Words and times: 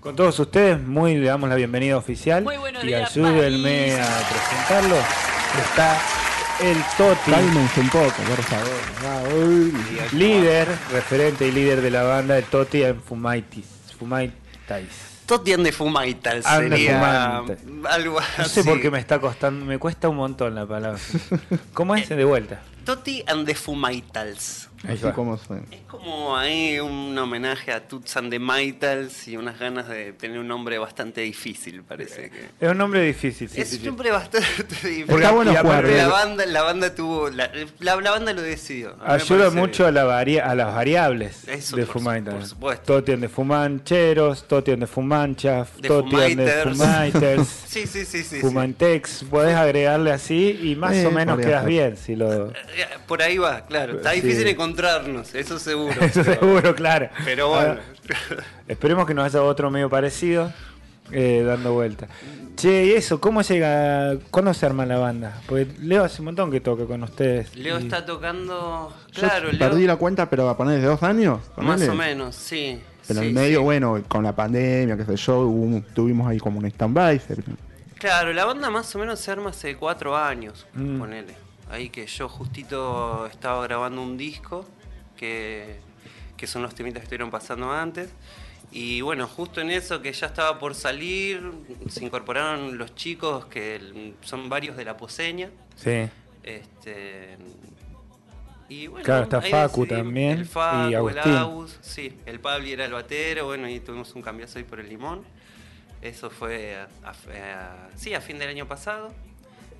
Con 0.00 0.16
todos 0.16 0.38
ustedes, 0.40 0.80
muy 0.80 1.16
le 1.16 1.26
damos 1.26 1.48
la 1.48 1.54
bienvenida 1.54 1.96
oficial 1.96 2.42
Muy 2.42 2.56
buenos 2.56 2.82
y 2.82 2.88
días, 2.88 3.10
ayúdenme 3.10 3.92
país. 3.92 3.94
a 3.94 4.28
presentarlo. 4.28 4.96
Está 5.62 6.00
el 6.62 6.76
Toti, 6.96 7.30
Cálmense 7.30 7.80
un 7.80 7.88
poco, 7.90 8.22
por 8.26 8.42
favor. 8.42 8.80
Ah, 9.04 9.22
uy. 9.36 9.72
líder, 10.12 10.66
referente 10.90 11.46
y 11.46 11.52
líder 11.52 11.80
de 11.82 11.90
la 11.90 12.02
banda, 12.02 12.38
el 12.38 12.44
Toti 12.44 12.82
en 12.82 13.00
Fumaitis. 13.00 13.66
Fumaitais. 15.72 16.44
Totian 16.46 16.70
de 16.70 16.76
sería 16.78 17.38
algo 17.90 18.20
No 18.38 18.44
sé 18.44 18.60
así. 18.60 18.62
por 18.68 18.80
qué 18.80 18.90
me 18.90 18.98
está 18.98 19.20
costando, 19.20 19.64
me 19.64 19.78
cuesta 19.78 20.08
un 20.08 20.16
montón 20.16 20.54
la 20.54 20.66
palabra. 20.66 20.98
¿Cómo 21.74 21.94
es? 21.94 22.08
De 22.08 22.24
vuelta. 22.24 22.60
Toti 22.84 23.22
and 23.26 23.46
the 23.46 23.54
Fumaitals. 23.54 24.67
Así 24.86 25.04
como 25.14 25.36
suena. 25.38 25.62
Es 25.72 25.80
como 25.88 26.36
ahí 26.36 26.78
un 26.78 27.16
homenaje 27.18 27.72
a 27.72 27.86
Toots 27.88 28.16
and 28.16 28.30
the 28.30 28.38
Maitals 28.38 29.26
y 29.26 29.36
unas 29.36 29.58
ganas 29.58 29.88
de 29.88 30.12
tener 30.12 30.38
un 30.38 30.46
nombre 30.46 30.78
bastante 30.78 31.22
difícil, 31.22 31.82
parece 31.82 32.30
que. 32.30 32.44
Es 32.64 32.70
un 32.70 32.78
nombre 32.78 33.02
difícil, 33.02 33.48
sí, 33.48 33.60
es 33.60 33.72
un 33.72 33.78
sí. 33.80 33.86
nombre 33.86 34.10
bastante 34.12 34.46
difícil. 34.68 35.04
Está 35.10 35.30
bueno 35.32 35.54
jugar, 35.54 35.84
la 35.84 36.02
¿eh? 36.02 36.06
banda, 36.06 36.46
la 36.46 36.62
banda 36.62 36.94
tuvo. 36.94 37.28
La, 37.30 37.50
la- 37.80 37.96
la 37.96 38.10
banda 38.12 38.32
lo 38.32 38.42
decidió. 38.42 38.94
Ayuda 39.04 39.50
mucho 39.50 39.86
a, 39.86 39.90
la 39.90 40.04
varia- 40.04 40.46
a 40.48 40.54
las 40.54 40.72
variables 40.74 41.48
Eso, 41.48 41.76
de 41.76 41.84
Fumaitas. 41.86 42.34
por 42.34 42.46
supuesto. 42.46 42.84
Totian 42.94 43.20
de 43.20 43.28
Fumancheros, 43.28 44.46
Totian 44.46 44.80
de 44.80 44.86
Fumanchas, 44.86 45.68
Totian 45.86 46.36
de 46.36 46.52
Fumaiters. 46.62 47.48
Sí, 47.68 47.86
sí, 47.86 48.04
sí, 48.04 48.22
sí. 48.22 48.22
sí. 48.24 48.40
Fumantex. 48.40 49.24
Podés 49.30 49.54
agregarle 49.54 50.10
así 50.12 50.58
y 50.62 50.74
más 50.76 50.94
Eh, 50.94 51.06
o 51.06 51.10
menos 51.10 51.38
quedas 51.38 51.64
bien. 51.66 51.96
Si 51.96 52.16
lo... 52.16 52.48
Eh, 52.50 52.54
Por 53.06 53.22
ahí 53.22 53.38
va, 53.38 53.66
claro. 53.66 53.96
Está 53.98 54.12
Sí. 54.12 54.20
difícil 54.22 54.48
encontrarnos, 54.68 55.34
eso 55.34 55.58
seguro. 55.58 55.94
Eso 56.00 56.22
pero- 56.24 56.40
seguro, 56.40 56.74
claro. 56.74 57.08
Pero 57.24 57.48
bueno. 57.48 57.76
Ah, 58.10 58.42
esperemos 58.68 59.06
que 59.06 59.14
nos 59.14 59.24
haya 59.26 59.42
otro 59.42 59.70
medio 59.70 59.88
parecido 59.90 60.52
eh, 61.10 61.42
dando 61.46 61.72
vuelta. 61.72 62.06
Che, 62.56 62.86
y 62.86 62.92
eso, 62.92 63.20
¿cómo 63.20 63.42
llega? 63.42 64.16
¿Cuándo 64.30 64.52
se 64.52 64.66
arma 64.66 64.84
la 64.84 64.98
banda? 64.98 65.40
Porque 65.46 65.68
Leo 65.80 66.02
hace 66.04 66.20
un 66.22 66.26
montón 66.26 66.50
que 66.50 66.60
toca 66.60 66.84
con 66.86 67.02
ustedes. 67.04 67.54
Leo 67.56 67.78
y- 67.78 67.84
está 67.84 68.04
tocando. 68.04 68.92
Yo 69.12 69.20
Claro, 69.22 69.50
Leo. 69.52 69.58
perdí 69.58 69.86
la 69.86 69.96
cuenta, 69.96 70.28
pero 70.28 70.48
a 70.48 70.56
poner 70.56 70.80
de 70.80 70.86
dos 70.86 71.02
años. 71.02 71.40
Más 71.56 71.86
o 71.88 71.94
menos, 71.94 72.34
sí. 72.34 72.80
Pero 73.06 73.20
en 73.22 73.28
sí, 73.28 73.32
medio, 73.32 73.58
sí. 73.60 73.64
bueno, 73.64 74.02
con 74.08 74.22
la 74.24 74.34
pandemia, 74.34 74.96
qué 74.96 75.04
sé 75.04 75.16
yo, 75.16 75.40
hubo 75.40 75.80
tuvimos 75.94 76.28
ahí 76.28 76.38
como 76.38 76.58
un 76.58 76.66
stand-by. 76.66 77.20
Claro, 77.98 78.32
la 78.32 78.44
banda 78.44 78.68
más 78.70 78.94
o 78.94 78.98
menos 78.98 79.18
se 79.20 79.30
arma 79.30 79.50
hace 79.50 79.76
cuatro 79.76 80.16
años, 80.16 80.66
Mm. 80.74 80.98
ponele. 80.98 81.34
Ahí 81.70 81.90
que 81.90 82.06
yo 82.06 82.28
justito 82.28 83.26
estaba 83.26 83.62
grabando 83.64 84.02
un 84.02 84.16
disco, 84.16 84.66
que, 85.16 85.76
que 86.36 86.46
son 86.46 86.62
los 86.62 86.74
temitas 86.74 87.00
que 87.00 87.04
estuvieron 87.04 87.30
pasando 87.30 87.70
antes. 87.72 88.10
Y 88.70 89.00
bueno, 89.00 89.26
justo 89.26 89.60
en 89.60 89.70
eso 89.70 90.00
que 90.02 90.12
ya 90.12 90.26
estaba 90.26 90.58
por 90.58 90.74
salir, 90.74 91.42
se 91.88 92.04
incorporaron 92.04 92.76
los 92.78 92.94
chicos, 92.94 93.46
que 93.46 93.76
el- 93.76 94.14
son 94.22 94.48
varios 94.48 94.76
de 94.76 94.84
la 94.84 94.96
poseña. 94.96 95.50
Sí. 95.76 96.08
Este, 96.42 97.36
y 98.68 98.86
bueno, 98.86 99.04
Claro, 99.04 99.22
está 99.24 99.40
Facu 99.40 99.86
también 99.86 100.38
El 100.40 100.46
Facu, 100.46 100.76
y 100.84 100.88
el 100.88 100.94
Agustín. 100.96 101.32
Agus, 101.32 101.78
sí, 101.80 102.18
el 102.26 102.40
Pabli 102.40 102.72
era 102.72 102.84
el 102.84 102.92
batero, 102.92 103.46
bueno, 103.46 103.68
y 103.68 103.80
tuvimos 103.80 104.14
un 104.14 104.22
cambiazo 104.22 104.58
ahí 104.58 104.64
por 104.64 104.80
el 104.80 104.88
limón. 104.88 105.24
Eso 106.02 106.28
fue 106.30 106.76
a, 106.76 106.88
a- 107.04 107.10
a- 107.10 107.88
sí, 107.96 108.14
a 108.14 108.20
fin 108.20 108.38
del 108.38 108.50
año 108.50 108.66
pasado. 108.68 109.12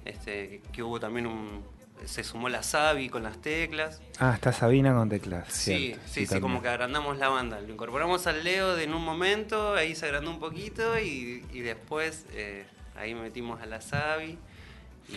Este, 0.05 0.63
que 0.73 0.83
hubo 0.83 0.99
también 0.99 1.27
un. 1.27 1.63
Se 2.07 2.25
sumó 2.25 2.49
la 2.49 2.63
Sabi 2.63 3.09
con 3.09 3.23
las 3.23 3.39
teclas. 3.39 4.01
Ah, 4.19 4.33
está 4.35 4.53
Sabina 4.53 4.95
con 4.95 5.09
teclas. 5.09 5.53
Sí, 5.53 5.77
cierto, 5.89 6.03
sí, 6.07 6.27
sí, 6.27 6.41
como 6.41 6.63
que 6.63 6.69
agrandamos 6.69 7.19
la 7.19 7.29
banda. 7.29 7.61
Lo 7.61 7.73
incorporamos 7.73 8.27
al 8.27 8.43
Leo 8.45 8.75
de 8.77 8.85
en 8.85 8.95
un 8.95 9.05
momento, 9.05 9.75
ahí 9.75 9.95
se 9.95 10.07
agrandó 10.07 10.31
un 10.31 10.41
poquito 10.41 10.99
y, 10.99 11.45
y 11.53 11.61
después 11.61 12.25
eh, 12.33 12.65
ahí 12.97 13.15
metimos 13.15 13.61
a 13.61 13.67
la 13.67 13.81
Sabi. 13.81 14.39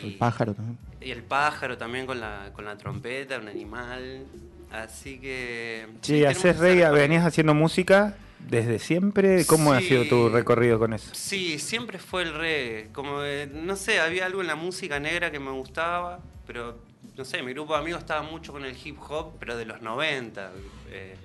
El 0.01 0.09
y- 0.09 0.11
pájaro 0.11 0.53
también. 0.53 0.77
y 1.01 1.11
el 1.11 1.23
pájaro 1.23 1.77
también 1.77 2.05
con 2.05 2.19
la, 2.19 2.49
con 2.53 2.65
la 2.65 2.77
trompeta, 2.77 3.37
un 3.39 3.47
animal. 3.47 4.25
Así 4.71 5.19
que. 5.19 5.87
Tenemos 6.01 6.37
haces 6.37 6.57
reggae, 6.57 6.89
venías 6.91 7.25
haciendo 7.25 7.53
música 7.53 8.15
desde 8.49 8.79
siempre. 8.79 9.45
¿Cómo 9.45 9.73
ha 9.73 9.81
sido 9.81 10.05
tu 10.07 10.29
recorrido 10.29 10.79
con 10.79 10.93
eso? 10.93 11.09
Sí, 11.13 11.59
siempre 11.59 11.99
fue 11.99 12.23
el 12.23 12.33
reggae. 12.33 12.89
Como, 12.91 13.23
eh, 13.23 13.49
no 13.51 13.75
sé, 13.75 13.99
había 13.99 14.25
algo 14.25 14.41
en 14.41 14.47
la 14.47 14.55
música 14.55 14.99
negra 14.99 15.31
que 15.31 15.39
me 15.39 15.51
gustaba, 15.51 16.19
pero, 16.45 16.79
no 17.17 17.25
sé, 17.25 17.41
mi 17.43 17.53
grupo 17.53 17.73
de 17.73 17.79
amigos 17.79 18.01
estaba 18.01 18.21
mucho 18.23 18.51
con 18.51 18.65
el 18.65 18.75
hip 18.83 18.97
hop, 19.09 19.33
pero 19.39 19.55
de 19.57 19.65
los 19.65 19.81
90. 19.81 20.51
eh, 20.91 21.15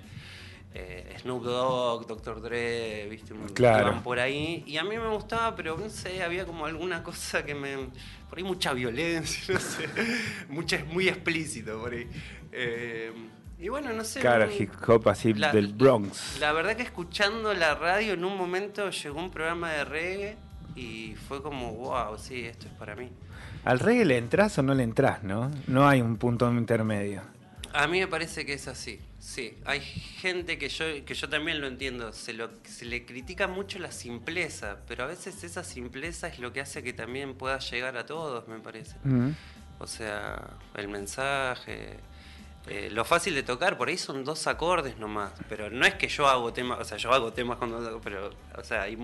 eh, 0.73 1.15
Snoop 1.21 1.43
Dogg, 1.43 2.05
Dr. 2.07 2.41
Dre, 2.41 3.07
viste, 3.09 3.33
Claro. 3.55 3.87
iban 3.87 4.03
por 4.03 4.19
ahí. 4.19 4.63
Y 4.67 4.77
a 4.77 4.83
mí 4.83 4.97
me 4.97 5.07
gustaba, 5.07 5.55
pero 5.55 5.75
no 5.77 5.89
sé, 5.89 6.21
había 6.21 6.45
como 6.45 6.65
alguna 6.65 7.01
cosa 7.03 7.43
que 7.43 7.55
me. 7.55 7.77
Por 8.29 8.37
ahí 8.37 8.43
mucha 8.43 8.73
violencia, 8.73 9.41
no 9.55 9.59
sé. 9.59 9.87
Mucha, 10.49 10.83
muy 10.85 11.07
explícito 11.07 11.79
por 11.79 11.93
ahí. 11.93 12.07
Eh, 12.51 13.11
y 13.59 13.69
bueno, 13.69 13.91
no 13.93 14.03
sé. 14.03 14.23
No- 14.23 14.51
hip 14.51 14.71
hop 14.87 15.09
así 15.09 15.33
la- 15.33 15.51
del 15.51 15.67
Bronx. 15.73 16.37
la 16.39 16.51
verdad 16.53 16.75
que 16.75 16.83
escuchando 16.83 17.53
la 17.53 17.75
radio 17.75 18.13
en 18.13 18.23
un 18.23 18.37
momento 18.37 18.89
llegó 18.89 19.19
un 19.19 19.31
programa 19.31 19.71
de 19.71 19.85
reggae 19.85 20.37
y 20.75 21.15
fue 21.27 21.41
como, 21.41 21.73
wow, 21.73 22.17
sí, 22.17 22.45
esto 22.45 22.67
es 22.67 22.73
para 22.73 22.95
mí. 22.95 23.09
¿Al 23.65 23.79
reggae 23.79 24.05
le 24.05 24.17
entras 24.17 24.57
o 24.59 24.63
no 24.63 24.73
le 24.73 24.83
entras, 24.83 25.23
no? 25.23 25.51
No 25.67 25.87
hay 25.87 26.01
un 26.01 26.17
punto 26.17 26.49
intermedio. 26.51 27.21
A 27.73 27.85
mí 27.87 27.99
me 27.99 28.07
parece 28.07 28.45
que 28.45 28.53
es 28.53 28.67
así, 28.67 28.99
sí. 29.19 29.57
Hay 29.65 29.81
gente 29.81 30.57
que 30.57 30.69
yo, 30.69 30.85
que 31.05 31.13
yo 31.13 31.27
también 31.29 31.59
lo 31.59 31.67
entiendo, 31.67 32.13
se, 32.13 32.33
lo, 32.33 32.49
se 32.63 32.85
le 32.85 33.05
critica 33.05 33.47
mucho 33.47 33.77
la 33.77 33.91
simpleza, 33.91 34.77
pero 34.87 35.03
a 35.03 35.07
veces 35.07 35.43
esa 35.43 35.63
simpleza 35.63 36.27
es 36.27 36.39
lo 36.39 36.53
que 36.53 36.61
hace 36.61 36.81
que 36.81 36.93
también 36.93 37.35
pueda 37.35 37.59
llegar 37.59 37.97
a 37.97 38.05
todos, 38.05 38.47
me 38.47 38.59
parece. 38.59 38.95
Mm. 39.03 39.31
O 39.79 39.85
sea, 39.85 40.41
el 40.75 40.87
mensaje, 40.87 41.97
eh, 42.69 42.89
lo 42.91 43.05
fácil 43.05 43.33
de 43.35 43.43
tocar, 43.43 43.77
por 43.77 43.87
ahí 43.87 43.97
son 43.97 44.23
dos 44.23 44.47
acordes 44.47 44.97
nomás, 44.97 45.31
pero 45.49 45.69
no 45.69 45.85
es 45.85 45.95
que 45.95 46.07
yo 46.07 46.27
hago 46.27 46.51
temas, 46.53 46.79
o 46.79 46.83
sea, 46.85 46.97
yo 46.97 47.11
hago 47.13 47.31
temas 47.33 47.57
con 47.57 47.69
dos 47.71 47.81
acordes, 47.85 48.01
pero, 48.03 48.29
o 48.59 48.63
sea, 48.63 48.81
hay- 48.83 48.97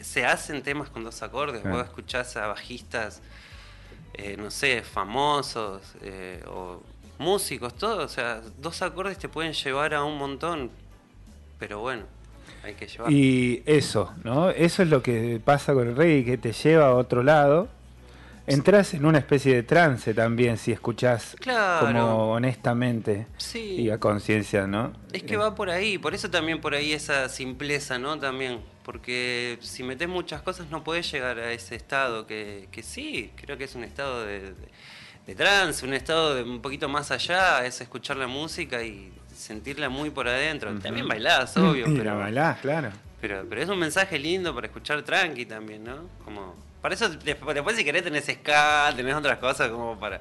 se 0.00 0.24
hacen 0.24 0.62
temas 0.62 0.88
con 0.88 1.04
dos 1.04 1.22
acordes, 1.22 1.62
vos 1.62 1.84
escuchás 1.84 2.36
a 2.36 2.46
bajistas, 2.46 3.20
eh, 4.14 4.36
no 4.38 4.50
sé, 4.50 4.82
famosos, 4.82 5.82
eh, 6.02 6.42
o 6.48 6.82
músicos, 7.18 7.74
todo, 7.74 8.04
o 8.04 8.08
sea, 8.08 8.40
dos 8.58 8.80
acordes 8.82 9.18
te 9.18 9.28
pueden 9.28 9.52
llevar 9.52 9.92
a 9.94 10.02
un 10.04 10.16
montón, 10.16 10.70
pero 11.58 11.80
bueno, 11.80 12.04
hay 12.62 12.74
que 12.74 12.86
llevar. 12.86 13.12
Y 13.12 13.62
eso, 13.66 14.14
¿no? 14.24 14.48
Eso 14.50 14.82
es 14.82 14.88
lo 14.88 15.02
que 15.02 15.40
pasa 15.44 15.74
con 15.74 15.86
el 15.88 15.96
reggae, 15.96 16.24
que 16.24 16.38
te 16.38 16.52
lleva 16.52 16.86
a 16.88 16.94
otro 16.94 17.22
lado. 17.22 17.68
Entras 18.52 18.94
en 18.94 19.04
una 19.04 19.18
especie 19.18 19.54
de 19.54 19.62
trance 19.62 20.12
también 20.14 20.56
si 20.58 20.72
escuchás 20.72 21.36
Claro. 21.40 21.86
como 21.86 22.32
honestamente 22.32 23.26
Sí. 23.36 23.76
y 23.82 23.90
a 23.90 23.98
conciencia, 23.98 24.66
¿no? 24.66 24.92
Es 25.12 25.22
que 25.22 25.36
va 25.36 25.54
por 25.54 25.70
ahí, 25.70 25.98
por 25.98 26.14
eso 26.14 26.30
también 26.30 26.60
por 26.60 26.74
ahí 26.74 26.92
esa 26.92 27.28
simpleza, 27.28 27.98
¿no? 27.98 28.18
También, 28.18 28.60
porque 28.84 29.58
si 29.60 29.82
metes 29.82 30.08
muchas 30.08 30.42
cosas 30.42 30.70
no 30.70 30.82
puedes 30.84 31.10
llegar 31.10 31.38
a 31.38 31.52
ese 31.52 31.74
estado 31.76 32.26
que, 32.26 32.68
que 32.70 32.82
sí, 32.82 33.30
creo 33.36 33.56
que 33.56 33.64
es 33.64 33.74
un 33.74 33.84
estado 33.84 34.24
de, 34.26 34.40
de, 34.40 34.54
de 35.26 35.34
trance, 35.34 35.84
un 35.86 35.94
estado 35.94 36.34
de 36.34 36.42
un 36.42 36.60
poquito 36.60 36.88
más 36.88 37.10
allá, 37.10 37.64
es 37.64 37.80
escuchar 37.80 38.16
la 38.16 38.26
música 38.26 38.82
y 38.82 39.12
sentirla 39.34 39.88
muy 39.88 40.10
por 40.10 40.28
adentro. 40.28 40.72
También 40.80 41.06
bailás, 41.08 41.56
obvio, 41.56 41.86
pero, 41.96 42.18
bailás, 42.18 42.58
claro. 42.60 42.90
pero, 43.20 43.44
pero 43.48 43.62
es 43.62 43.68
un 43.68 43.78
mensaje 43.78 44.18
lindo 44.18 44.54
para 44.54 44.66
escuchar 44.66 45.02
tranqui 45.02 45.46
también, 45.46 45.84
¿no? 45.84 46.08
Como, 46.24 46.54
para 46.80 46.94
eso 46.94 47.08
después, 47.08 47.54
después 47.54 47.76
si 47.76 47.84
querés 47.84 48.02
tenés 48.04 48.24
ska, 48.26 48.92
tenés 48.96 49.14
otras 49.14 49.38
cosas 49.38 49.68
como 49.70 49.98
para... 49.98 50.20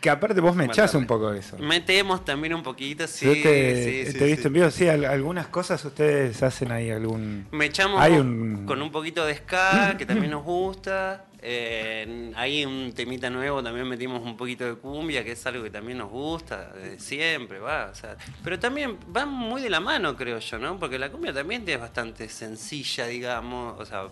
Que 0.00 0.10
aparte 0.10 0.38
vos 0.42 0.54
me 0.54 0.66
echás 0.66 0.94
un 0.94 1.06
poco 1.06 1.30
de 1.32 1.38
eso. 1.40 1.56
Metemos 1.56 2.26
también 2.26 2.52
un 2.52 2.62
poquito, 2.62 3.06
sí. 3.06 3.24
Yo 3.24 3.32
te, 3.32 4.04
sí, 4.04 4.12
sí, 4.12 4.18
te 4.18 4.26
visto 4.26 4.42
sí. 4.42 4.46
en 4.48 4.52
vivo, 4.52 4.70
sí, 4.70 4.86
al- 4.86 5.06
algunas 5.06 5.46
cosas 5.46 5.82
ustedes 5.82 6.42
hacen 6.42 6.72
ahí 6.72 6.90
algún... 6.90 7.46
Me 7.52 7.64
echamos 7.66 7.98
Hay 8.02 8.12
un- 8.12 8.66
con 8.66 8.82
un 8.82 8.92
poquito 8.92 9.24
de 9.24 9.34
ska, 9.36 9.96
que 9.96 10.04
también 10.04 10.30
nos 10.32 10.44
gusta. 10.44 11.24
Eh, 11.40 12.32
hay 12.36 12.66
un 12.66 12.92
temita 12.94 13.30
nuevo, 13.30 13.62
también 13.62 13.88
metimos 13.88 14.22
un 14.22 14.36
poquito 14.36 14.64
de 14.66 14.74
cumbia, 14.74 15.24
que 15.24 15.32
es 15.32 15.46
algo 15.46 15.62
que 15.64 15.70
también 15.70 15.96
nos 15.98 16.10
gusta, 16.10 16.72
desde 16.74 16.98
siempre, 17.00 17.58
va. 17.58 17.88
O 17.90 17.94
sea, 17.94 18.16
pero 18.42 18.58
también 18.58 18.98
van 19.08 19.30
muy 19.30 19.62
de 19.62 19.70
la 19.70 19.80
mano, 19.80 20.16
creo 20.16 20.38
yo, 20.38 20.58
¿no? 20.58 20.78
Porque 20.78 20.98
la 20.98 21.10
cumbia 21.10 21.32
también 21.32 21.64
es 21.66 21.80
bastante 21.80 22.28
sencilla, 22.28 23.06
digamos. 23.06 23.80
O 23.80 23.84
sea, 23.86 24.08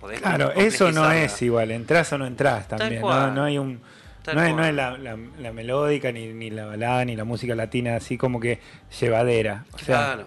podés 0.00 0.20
Claro, 0.20 0.52
eso 0.52 0.90
no 0.92 1.10
es 1.12 1.40
igual, 1.42 1.70
entras 1.70 2.12
o 2.12 2.18
no 2.18 2.26
entras 2.26 2.66
también, 2.68 3.02
¿no? 3.02 3.30
No 3.30 3.44
hay 3.44 3.58
un... 3.58 3.80
Tal 4.22 4.36
No 4.36 4.42
es, 4.42 4.54
no 4.54 4.64
es 4.64 4.74
la, 4.74 4.98
la- 4.98 5.16
la 5.38 5.52
melódica, 5.52 6.12
ni, 6.12 6.28
ni 6.28 6.50
la 6.50 6.66
balada, 6.66 7.04
ni 7.06 7.16
la 7.16 7.24
música 7.24 7.54
latina 7.54 7.96
así 7.96 8.18
como 8.18 8.38
que 8.38 8.60
llevadera. 9.00 9.64
O 9.72 9.78
sea, 9.78 9.86
Claro, 9.86 10.26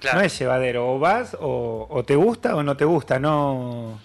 Claro. 0.00 0.18
No 0.18 0.24
es 0.24 0.38
llevadero, 0.38 0.92
o 0.94 0.98
vas 0.98 1.34
o, 1.40 1.86
o 1.90 2.04
te 2.04 2.14
gusta 2.16 2.56
o 2.56 2.62
no 2.62 2.76
te 2.76 2.84
gusta, 2.84 3.18
no, 3.18 3.98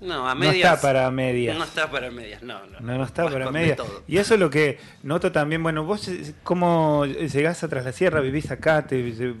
No, 0.00 0.28
a 0.28 0.34
no 0.34 0.40
medias. 0.40 0.74
está 0.74 0.80
para 0.80 1.10
medias. 1.10 1.56
No 1.58 1.64
está 1.64 1.90
para 1.90 2.10
medias, 2.10 2.42
no, 2.42 2.60
no. 2.66 2.78
No, 2.80 2.98
no 2.98 3.04
está 3.04 3.24
Vas 3.24 3.32
para 3.32 3.50
medias. 3.50 3.76
todo. 3.76 4.02
Y 4.06 4.18
eso 4.18 4.34
es 4.34 4.40
lo 4.40 4.48
que 4.50 4.78
noto 5.02 5.32
también. 5.32 5.60
Bueno, 5.62 5.82
vos, 5.84 6.06
eh, 6.08 6.34
¿cómo 6.44 7.04
llegás 7.06 7.62
atrás 7.64 7.84
la 7.84 7.92
sierra? 7.92 8.20
¿Vivís 8.20 8.50
acá? 8.52 8.86
Te, 8.86 9.02
te- 9.12 9.34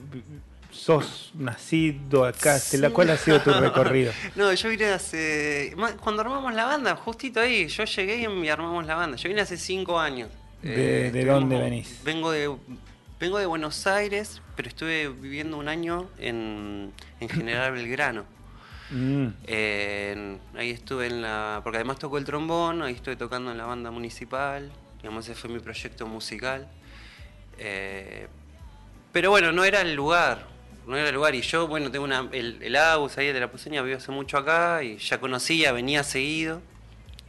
¿Sos 0.74 1.30
nacido 1.34 2.24
acá? 2.24 2.58
¿La 2.78 2.90
cuál 2.90 3.10
ha 3.10 3.16
sido 3.16 3.40
tu 3.40 3.52
recorrido? 3.60 4.12
No, 4.34 4.52
yo 4.52 4.68
vine 4.68 4.86
hace. 4.86 5.74
Cuando 6.02 6.22
armamos 6.22 6.52
la 6.54 6.64
banda, 6.66 6.96
justito 6.96 7.40
ahí, 7.40 7.68
yo 7.68 7.84
llegué 7.84 8.16
y 8.18 8.48
armamos 8.48 8.84
la 8.86 8.94
banda. 8.96 9.16
Yo 9.16 9.28
vine 9.28 9.40
hace 9.40 9.56
cinco 9.56 9.98
años. 9.98 10.28
Eh, 10.62 11.10
¿De- 11.12 11.20
estuvimos- 11.20 11.40
dónde 11.40 11.58
venís? 11.60 12.00
Vengo 12.04 12.30
de, 12.32 12.54
vengo 13.20 13.38
de 13.38 13.46
Buenos 13.46 13.86
Aires, 13.86 14.42
pero 14.56 14.68
estuve 14.68 15.08
viviendo 15.08 15.56
un 15.58 15.68
año 15.68 16.08
en, 16.18 16.92
en 17.20 17.28
General 17.28 17.72
Belgrano. 17.72 18.24
Mm, 18.90 19.28
ahí 20.56 20.70
estuve 20.70 21.06
en 21.06 21.22
la. 21.22 21.60
Porque 21.64 21.78
además 21.78 21.98
tocó 21.98 22.18
el 22.18 22.24
trombón, 22.24 22.82
ahí 22.82 22.92
estuve 22.94 23.16
tocando 23.16 23.50
en 23.50 23.56
la 23.58 23.64
banda 23.64 23.90
municipal. 23.90 24.70
Digamos, 24.98 25.24
ese 25.26 25.34
fue 25.34 25.48
mi 25.50 25.58
proyecto 25.58 26.06
musical. 26.06 26.68
Eh, 27.58 28.28
pero 29.10 29.30
bueno, 29.30 29.52
no 29.52 29.64
era 29.64 29.80
el 29.80 29.94
lugar. 29.94 30.46
No 30.86 30.96
era 30.96 31.08
el 31.08 31.14
lugar. 31.14 31.34
Y 31.34 31.40
yo, 31.40 31.66
bueno, 31.66 31.90
tengo 31.90 32.04
una. 32.04 32.28
El, 32.32 32.62
el 32.62 32.76
Agus 32.76 33.18
ahí 33.18 33.32
de 33.32 33.40
la 33.40 33.50
Poseña 33.50 33.82
vive 33.82 33.96
hace 33.96 34.12
mucho 34.12 34.36
acá 34.38 34.82
y 34.82 34.98
ya 34.98 35.18
conocía, 35.18 35.72
venía 35.72 36.02
seguido. 36.04 36.60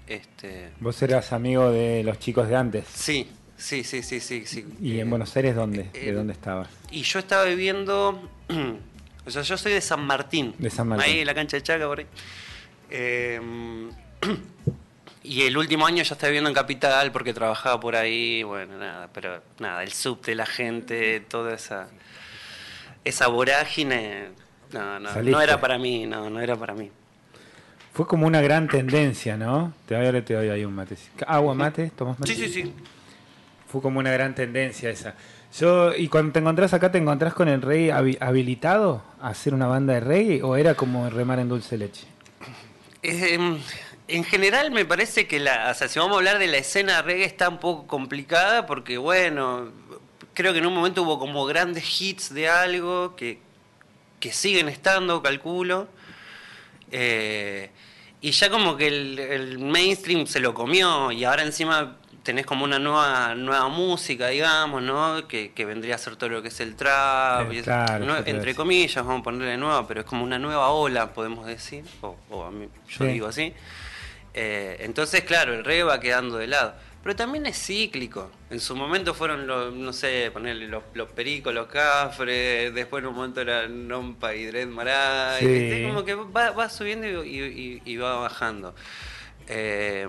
Este. 0.07 0.69
vos 0.79 1.01
eras 1.01 1.33
amigo 1.33 1.71
de 1.71 2.03
los 2.03 2.19
chicos 2.19 2.47
de 2.47 2.55
antes. 2.55 2.85
Sí, 2.93 3.27
sí, 3.57 3.83
sí, 3.83 4.03
sí, 4.03 4.19
sí. 4.19 4.45
sí. 4.45 4.65
¿Y 4.79 4.97
Eh, 4.97 5.01
en 5.01 5.09
Buenos 5.09 5.35
Aires 5.35 5.55
dónde? 5.55 5.89
¿De 5.93 6.09
eh, 6.09 6.11
dónde 6.11 6.33
estabas? 6.33 6.69
Y 6.91 7.01
yo 7.01 7.19
estaba 7.19 7.45
viviendo. 7.45 8.29
o 9.25 9.31
sea, 9.31 9.41
yo 9.41 9.57
soy 9.57 9.73
de 9.73 9.81
San 9.81 10.05
Martín. 10.05 10.53
De 10.59 10.69
San 10.69 10.87
Martín. 10.87 11.09
Ahí 11.09 11.19
en 11.19 11.27
la 11.27 11.33
cancha 11.33 11.57
de 11.57 11.63
Chaca, 11.63 11.87
por 11.87 11.99
ahí. 11.99 12.05
Eh, 12.91 13.41
y 15.23 15.41
el 15.41 15.57
último 15.57 15.87
año 15.87 16.03
ya 16.03 16.13
estaba 16.13 16.29
viviendo 16.29 16.49
en 16.49 16.53
Capital 16.53 17.11
porque 17.11 17.33
trabajaba 17.33 17.79
por 17.79 17.95
ahí. 17.95 18.43
Bueno, 18.43 18.77
nada, 18.77 19.09
pero 19.11 19.41
nada, 19.59 19.81
el 19.81 19.91
subte, 19.91 20.35
la 20.35 20.45
gente, 20.45 21.19
toda 21.21 21.55
esa. 21.55 21.87
Esa 23.05 23.27
vorágine. 23.27 24.25
No, 24.73 24.99
no, 24.99 25.09
Saliste. 25.09 25.31
no 25.31 25.41
era 25.41 25.61
para 25.61 25.77
mí, 25.77 26.05
no, 26.05 26.29
no 26.29 26.41
era 26.41 26.55
para 26.57 26.73
mí. 26.73 26.91
Fue 27.93 28.05
como 28.05 28.27
una 28.27 28.41
gran 28.41 28.67
tendencia, 28.67 29.37
¿no? 29.37 29.71
Te 29.87 29.95
doy, 29.95 30.21
te 30.23 30.33
doy 30.33 30.49
ahí 30.49 30.65
un 30.65 30.73
mate. 30.75 30.97
¿Agua, 31.25 31.53
mate? 31.55 31.91
¿Tomás 31.95 32.19
mate? 32.19 32.35
Sí, 32.35 32.47
sí, 32.47 32.49
sí. 32.63 32.73
Fue 33.71 33.81
como 33.81 33.99
una 33.99 34.11
gran 34.11 34.35
tendencia 34.35 34.89
esa. 34.89 35.13
Yo, 35.57 35.95
y 35.95 36.09
cuando 36.09 36.33
te 36.33 36.39
encontrás 36.39 36.73
acá, 36.73 36.91
¿te 36.91 36.97
encontrás 36.97 37.33
con 37.33 37.47
el 37.47 37.61
rey 37.61 37.87
habi- 37.87 38.17
habilitado 38.19 39.01
a 39.21 39.29
hacer 39.29 39.53
una 39.53 39.67
banda 39.67 39.93
de 39.93 40.01
reggae 40.01 40.43
o 40.43 40.57
era 40.57 40.73
como 40.75 41.09
remar 41.09 41.39
en 41.39 41.47
dulce 41.47 41.77
leche? 41.77 42.05
Eh, 43.03 43.57
en 44.07 44.23
general 44.25 44.71
me 44.71 44.83
parece 44.83 45.27
que 45.27 45.39
la, 45.39 45.69
o 45.71 45.73
sea, 45.73 45.87
si 45.87 45.97
vamos 45.99 46.15
a 46.15 46.17
hablar 46.17 46.39
de 46.39 46.47
la 46.47 46.57
escena 46.57 47.01
reggae 47.01 47.23
está 47.23 47.47
un 47.47 47.59
poco 47.59 47.87
complicada 47.87 48.65
porque 48.65 48.97
bueno, 48.97 49.69
creo 50.35 50.53
que 50.53 50.59
en 50.59 50.67
un 50.67 50.73
momento 50.75 51.01
hubo 51.01 51.17
como 51.17 51.45
grandes 51.45 51.99
hits 51.99 52.31
de 52.31 52.47
algo 52.49 53.15
que, 53.15 53.39
que 54.19 54.31
siguen 54.31 54.69
estando, 54.69 55.23
calculo. 55.23 55.87
Eh, 56.91 57.71
y 58.21 58.31
ya 58.31 58.49
como 58.49 58.77
que 58.77 58.87
el, 58.87 59.19
el 59.19 59.59
mainstream 59.59 60.25
se 60.27 60.39
lo 60.39 60.53
comió 60.53 61.11
y 61.11 61.23
ahora 61.23 61.43
encima 61.43 61.97
tenés 62.23 62.45
como 62.45 62.63
una 62.63 62.79
nueva 62.79 63.35
nueva 63.35 63.67
música, 63.69 64.27
digamos, 64.29 64.81
¿no? 64.81 65.27
Que, 65.27 65.51
que 65.51 65.63
vendría 65.65 65.95
a 65.95 65.97
ser 65.99 66.15
todo 66.15 66.29
lo 66.31 66.41
que 66.41 66.47
es 66.47 66.59
el 66.59 66.75
trap, 66.75 67.51
Eh, 67.51 67.55
y 67.55 67.57
es- 67.59 67.63
claro, 67.65 68.03
no- 68.05 68.17
entre 68.17 68.55
comillas, 68.55 69.05
vamos 69.05 69.21
a 69.21 69.23
ponerle 69.23 69.57
nueva, 69.57 69.87
pero 69.87 69.99
es 70.01 70.05
como 70.07 70.23
una 70.23 70.39
nueva 70.39 70.69
ola, 70.69 71.13
podemos 71.13 71.45
decir, 71.45 71.83
o, 72.01 72.15
o 72.31 72.45
a 72.45 72.51
mí, 72.51 72.67
yo 72.89 73.05
Sí. 73.05 73.11
digo 73.11 73.27
así. 73.27 73.53
Eh, 74.33 74.77
entonces, 74.79 75.23
claro, 75.23 75.53
el 75.53 75.63
reggae 75.63 75.83
va 75.83 75.99
quedando 75.99 76.37
de 76.37 76.47
lado. 76.47 76.73
Pero 77.05 77.15
también 77.15 77.45
es 77.45 77.55
cíclico. 77.63 78.31
En 78.49 78.59
su 78.59 78.75
momento 78.75 79.13
fueron 79.13 79.45
los, 79.45 79.71
no 79.75 79.93
sé, 79.93 80.31
ponerle 80.33 80.67
los, 80.67 80.81
los 80.95 81.07
pericos, 81.11 81.53
los 81.53 81.67
cafres, 81.67 82.73
después 82.73 83.03
en 83.03 83.09
un 83.09 83.15
momento 83.15 83.41
era 83.41 83.67
Nompa 83.67 84.33
y. 84.33 84.49
Sí. 85.39 85.45
¿viste? 85.45 85.85
Como 85.87 86.03
que 86.03 86.15
va, 86.15 86.49
va 86.49 86.67
subiendo 86.67 87.23
y, 87.23 87.41
y- 87.43 87.81
y 87.85 87.97
va 87.97 88.15
bajando. 88.15 88.73
Eh, 89.47 90.07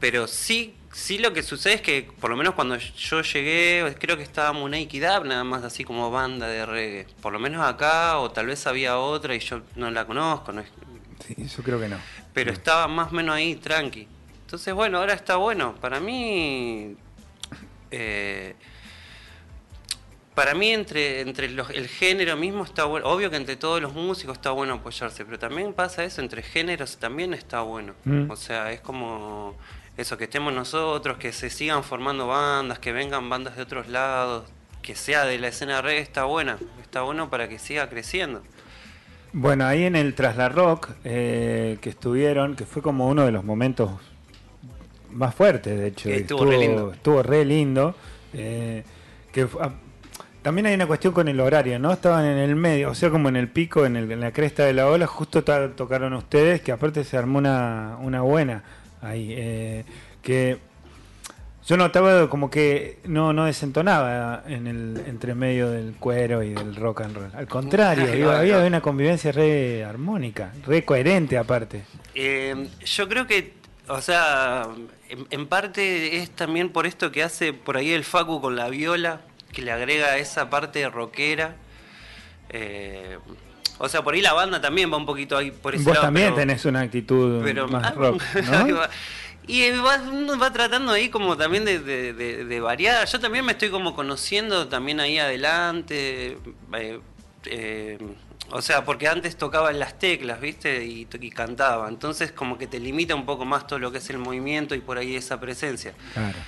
pero 0.00 0.26
sí, 0.26 0.74
sí 0.92 1.18
lo 1.18 1.34
que 1.34 1.42
sucede 1.42 1.74
es 1.74 1.82
que, 1.82 2.08
por 2.18 2.30
lo 2.30 2.36
menos 2.38 2.54
cuando 2.54 2.76
yo 2.78 3.20
llegué, 3.20 3.94
creo 3.98 4.16
que 4.16 4.22
estaba 4.22 4.58
Naked 4.66 5.02
Up, 5.18 5.26
nada 5.26 5.44
más 5.44 5.62
así 5.62 5.84
como 5.84 6.10
banda 6.10 6.46
de 6.48 6.64
reggae. 6.64 7.06
Por 7.20 7.34
lo 7.34 7.38
menos 7.38 7.62
acá, 7.66 8.18
o 8.18 8.30
tal 8.30 8.46
vez 8.46 8.66
había 8.66 8.96
otra 8.96 9.34
y 9.34 9.40
yo 9.40 9.60
no 9.76 9.90
la 9.90 10.06
conozco, 10.06 10.52
no 10.52 10.62
es- 10.62 10.72
Sí, 11.26 11.34
yo 11.54 11.62
creo 11.62 11.78
que 11.78 11.88
no. 11.88 11.98
pero 12.32 12.50
estaba 12.50 12.88
más 12.88 13.12
o 13.12 13.14
menos 13.14 13.34
ahí, 13.34 13.56
tranqui. 13.56 14.08
Entonces, 14.48 14.72
bueno, 14.72 14.96
ahora 14.96 15.12
está 15.12 15.36
bueno. 15.36 15.74
Para 15.74 16.00
mí, 16.00 16.96
eh, 17.90 18.54
para 20.34 20.54
mí 20.54 20.70
entre, 20.70 21.20
entre 21.20 21.50
los- 21.50 21.68
el 21.68 21.86
género 21.86 22.34
mismo 22.34 22.64
está 22.64 22.84
bueno. 22.84 23.06
Obvio 23.10 23.28
que 23.28 23.36
entre 23.36 23.56
todos 23.56 23.82
los 23.82 23.92
músicos 23.92 24.38
está 24.38 24.50
bueno 24.52 24.72
apoyarse, 24.72 25.26
pero 25.26 25.38
también 25.38 25.74
pasa 25.74 26.02
eso, 26.02 26.22
entre 26.22 26.42
géneros 26.42 26.96
también 26.96 27.34
está 27.34 27.60
bueno. 27.60 27.92
Mm. 28.06 28.30
O 28.30 28.36
sea, 28.36 28.72
es 28.72 28.80
como 28.80 29.54
eso, 29.98 30.16
que 30.16 30.24
estemos 30.24 30.50
nosotros, 30.54 31.18
que 31.18 31.30
se 31.32 31.50
sigan 31.50 31.84
formando 31.84 32.26
bandas, 32.26 32.78
que 32.78 32.92
vengan 32.94 33.28
bandas 33.28 33.54
de 33.54 33.60
otros 33.64 33.88
lados, 33.88 34.44
que 34.80 34.94
sea 34.94 35.26
de 35.26 35.38
la 35.38 35.48
escena 35.48 35.82
reggae, 35.82 36.00
está 36.00 36.24
buena. 36.24 36.56
Está 36.80 37.02
bueno 37.02 37.28
para 37.28 37.50
que 37.50 37.58
siga 37.58 37.86
creciendo. 37.90 38.42
Bueno, 39.34 39.66
ahí 39.66 39.84
en 39.84 39.94
el 39.94 40.14
Trasla 40.14 40.48
Rock 40.48 40.88
eh, 41.04 41.76
que 41.82 41.90
estuvieron, 41.90 42.56
que 42.56 42.64
fue 42.64 42.80
como 42.80 43.08
uno 43.08 43.26
de 43.26 43.32
los 43.32 43.44
momentos 43.44 43.90
más 45.10 45.34
fuertes, 45.34 45.78
de 45.78 45.86
hecho. 45.88 46.08
Estuvo 46.08 46.44
re 46.44 46.58
lindo. 46.58 46.92
Estuvo 46.92 47.22
re 47.22 47.44
lindo. 47.44 47.94
eh, 48.34 48.84
que 49.32 49.46
ah, 49.60 49.70
también 50.42 50.66
hay 50.66 50.74
una 50.74 50.86
cuestión 50.86 51.12
con 51.12 51.28
el 51.28 51.40
horario, 51.40 51.78
¿no? 51.78 51.92
Estaban 51.92 52.24
en 52.24 52.38
el 52.38 52.54
medio, 52.56 52.90
o 52.90 52.94
sea, 52.94 53.10
como 53.10 53.28
en 53.28 53.36
el 53.36 53.48
pico, 53.48 53.84
en, 53.84 53.96
el- 53.96 54.10
en 54.10 54.20
la 54.20 54.32
cresta 54.32 54.64
de 54.64 54.72
la 54.72 54.86
ola, 54.88 55.06
justo 55.06 55.42
tocaron 55.42 56.12
ustedes, 56.14 56.60
que 56.62 56.72
aparte 56.72 57.04
se 57.04 57.16
armó 57.16 57.38
una, 57.38 57.96
una 58.00 58.22
buena 58.22 58.62
ahí. 59.02 59.34
eh, 59.36 59.84
que 60.22 60.58
yo 61.66 61.76
notaba 61.76 62.30
como 62.30 62.48
que 62.50 62.98
no, 63.04 63.34
no 63.34 63.44
desentonaba 63.44 64.42
en 64.46 64.66
el 64.66 65.02
entre 65.06 65.34
medio 65.34 65.70
del 65.70 65.92
cuero 65.96 66.42
y 66.42 66.54
del 66.54 66.74
rock 66.76 67.02
and 67.02 67.16
roll. 67.16 67.30
Al 67.34 67.46
contrario, 67.46 68.04
ahí 68.34 68.50
había 68.50 68.66
una 68.66 68.80
convivencia 68.80 69.32
re 69.32 69.84
armónica, 69.84 70.52
re 70.66 70.82
coherente 70.86 71.36
aparte. 71.36 71.82
Eh, 72.14 72.68
yo 72.86 73.06
creo 73.06 73.26
que, 73.26 73.52
o 73.88 74.00
sea, 74.00 74.68
en, 75.08 75.26
en 75.30 75.46
parte 75.46 76.18
es 76.18 76.30
también 76.30 76.70
por 76.70 76.86
esto 76.86 77.10
que 77.12 77.22
hace 77.22 77.52
por 77.52 77.76
ahí 77.76 77.92
el 77.92 78.04
Facu 78.04 78.40
con 78.40 78.56
la 78.56 78.68
viola, 78.68 79.20
que 79.52 79.62
le 79.62 79.72
agrega 79.72 80.16
esa 80.18 80.50
parte 80.50 80.88
rockera. 80.88 81.56
Eh, 82.50 83.18
o 83.78 83.88
sea, 83.88 84.02
por 84.02 84.14
ahí 84.14 84.20
la 84.20 84.32
banda 84.32 84.60
también 84.60 84.92
va 84.92 84.96
un 84.96 85.06
poquito 85.06 85.36
ahí 85.36 85.50
por 85.50 85.74
ese 85.74 85.84
Vos 85.84 85.94
lado, 85.94 86.06
también 86.06 86.26
pero- 86.28 86.36
tenés 86.36 86.64
una 86.64 86.80
actitud 86.80 87.42
pero 87.44 87.68
más 87.68 87.86
ah, 87.86 87.92
rock, 87.94 88.22
¿no? 88.50 88.80
Y 89.46 89.62
eh, 89.62 89.78
va, 89.78 89.98
va 90.36 90.52
tratando 90.52 90.92
ahí 90.92 91.08
como 91.08 91.36
también 91.36 91.64
de, 91.64 91.78
de- 91.78 92.12
de- 92.12 92.44
de 92.44 92.60
variar. 92.60 93.06
Yo 93.06 93.18
también 93.18 93.44
me 93.46 93.52
estoy 93.52 93.70
como 93.70 93.94
conociendo 93.94 94.68
también 94.68 95.00
ahí 95.00 95.18
adelante. 95.18 96.36
eh, 96.74 97.00
eh, 97.46 97.98
o 98.50 98.62
sea, 98.62 98.84
porque 98.84 99.08
antes 99.08 99.36
tocaba 99.36 99.70
en 99.70 99.78
las 99.78 99.98
teclas, 99.98 100.40
¿viste? 100.40 100.84
Y, 100.84 101.06
y 101.20 101.30
cantaba. 101.30 101.88
Entonces 101.88 102.32
como 102.32 102.58
que 102.58 102.66
te 102.66 102.78
limita 102.80 103.14
un 103.14 103.26
poco 103.26 103.44
más 103.44 103.66
todo 103.66 103.78
lo 103.78 103.92
que 103.92 103.98
es 103.98 104.10
el 104.10 104.18
movimiento 104.18 104.74
y 104.74 104.80
por 104.80 104.98
ahí 104.98 105.16
esa 105.16 105.38
presencia. 105.40 105.94
Claro. 106.14 106.38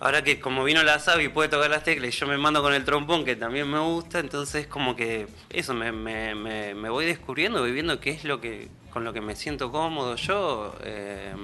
Ahora 0.00 0.22
que 0.22 0.38
como 0.38 0.62
vino 0.62 0.84
la 0.84 1.00
Sabi 1.00 1.24
y 1.24 1.28
puede 1.28 1.48
tocar 1.48 1.68
las 1.70 1.82
teclas 1.82 2.14
y 2.14 2.16
yo 2.16 2.26
me 2.28 2.38
mando 2.38 2.62
con 2.62 2.72
el 2.72 2.84
trompón, 2.84 3.24
que 3.24 3.34
también 3.34 3.68
me 3.68 3.80
gusta, 3.80 4.20
entonces 4.20 4.68
como 4.68 4.94
que 4.94 5.26
eso, 5.50 5.74
me, 5.74 5.90
me, 5.90 6.36
me, 6.36 6.74
me 6.74 6.88
voy 6.88 7.04
descubriendo, 7.04 7.60
voy 7.60 7.72
viendo 7.72 7.98
qué 7.98 8.10
es 8.10 8.22
lo 8.22 8.40
que 8.40 8.68
con 8.90 9.02
lo 9.02 9.12
que 9.12 9.20
me 9.20 9.34
siento 9.34 9.72
cómodo 9.72 10.14
yo. 10.14 10.76
eh, 10.84 11.34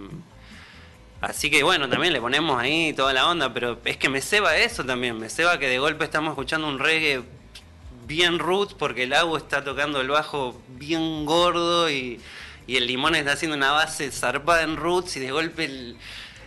así 1.20 1.50
que 1.50 1.64
bueno, 1.64 1.88
también 1.88 2.12
le 2.12 2.20
ponemos 2.20 2.60
ahí 2.60 2.92
toda 2.92 3.12
la 3.12 3.28
onda, 3.28 3.52
pero 3.52 3.80
es 3.84 3.96
que 3.96 4.08
me 4.08 4.20
ceba 4.20 4.56
eso 4.56 4.84
también, 4.84 5.18
me 5.18 5.28
ceba 5.28 5.58
que 5.58 5.68
de 5.68 5.78
golpe 5.78 6.04
estamos 6.04 6.30
escuchando 6.30 6.68
un 6.68 6.78
reggae 6.78 7.24
bien 8.06 8.38
root 8.38 8.74
porque 8.76 9.04
el 9.04 9.12
agua 9.12 9.38
está 9.38 9.64
tocando 9.64 10.00
el 10.00 10.08
bajo 10.08 10.60
bien 10.68 11.24
gordo 11.24 11.90
y, 11.90 12.20
y 12.66 12.76
el 12.76 12.86
limón 12.86 13.14
está 13.14 13.32
haciendo 13.32 13.56
una 13.56 13.72
base 13.72 14.10
zarpada 14.10 14.62
en 14.62 14.76
roots 14.76 15.16
y 15.16 15.20
de 15.20 15.30
golpe 15.30 15.64
el, 15.64 15.96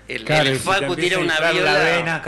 el, 0.07 0.23
Claro, 0.25 0.49
el 0.49 0.55
y 0.55 0.59
si 0.59 0.65
te 0.65 0.71
Facu 0.71 0.95
tira 0.95 1.19
una 1.19 1.39
viola. 1.51 1.73
la 1.73 1.79
vena, 1.79 2.21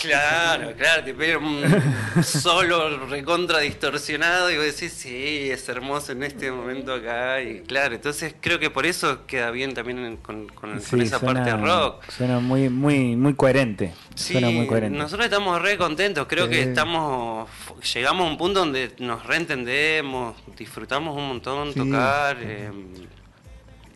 Claro, 0.00 0.72
claro, 0.78 1.04
te 1.04 1.14
pega 1.14 1.38
un 1.38 1.62
solo 2.22 3.06
recontra 3.06 3.60
distorsionado 3.60 4.50
y 4.50 4.56
vos 4.56 4.64
decís, 4.66 4.92
sí, 4.92 5.50
es 5.50 5.68
hermoso 5.68 6.12
en 6.12 6.22
este 6.22 6.50
momento 6.50 6.94
acá. 6.94 7.40
Y 7.42 7.60
claro, 7.60 7.94
entonces 7.94 8.34
creo 8.40 8.58
que 8.58 8.70
por 8.70 8.86
eso 8.86 9.26
queda 9.26 9.50
bien 9.50 9.74
también 9.74 10.16
con, 10.18 10.48
con- 10.48 10.80
Sí, 10.80 10.90
con 10.90 11.00
esa 11.02 11.18
suena- 11.18 11.44
parte 11.44 11.56
rock. 11.56 12.04
Suena 12.10 12.38
muy, 12.40 12.68
muy, 12.68 13.16
muy 13.16 13.34
coherente. 13.34 13.94
Sí, 14.14 14.32
suena 14.32 14.50
muy 14.50 14.66
coherente. 14.66 14.98
nosotros 14.98 15.24
estamos 15.26 15.60
re 15.60 15.76
contentos, 15.76 16.26
creo 16.28 16.48
que 16.48 16.62
estamos, 16.62 17.48
llegamos 17.94 18.26
a 18.26 18.30
un 18.30 18.38
punto 18.38 18.60
donde 18.60 18.92
nos 18.98 19.24
reentendemos, 19.26 20.36
disfrutamos 20.56 21.16
un 21.16 21.28
montón 21.28 21.72
tocar. 21.74 22.38
eh, 22.40 22.70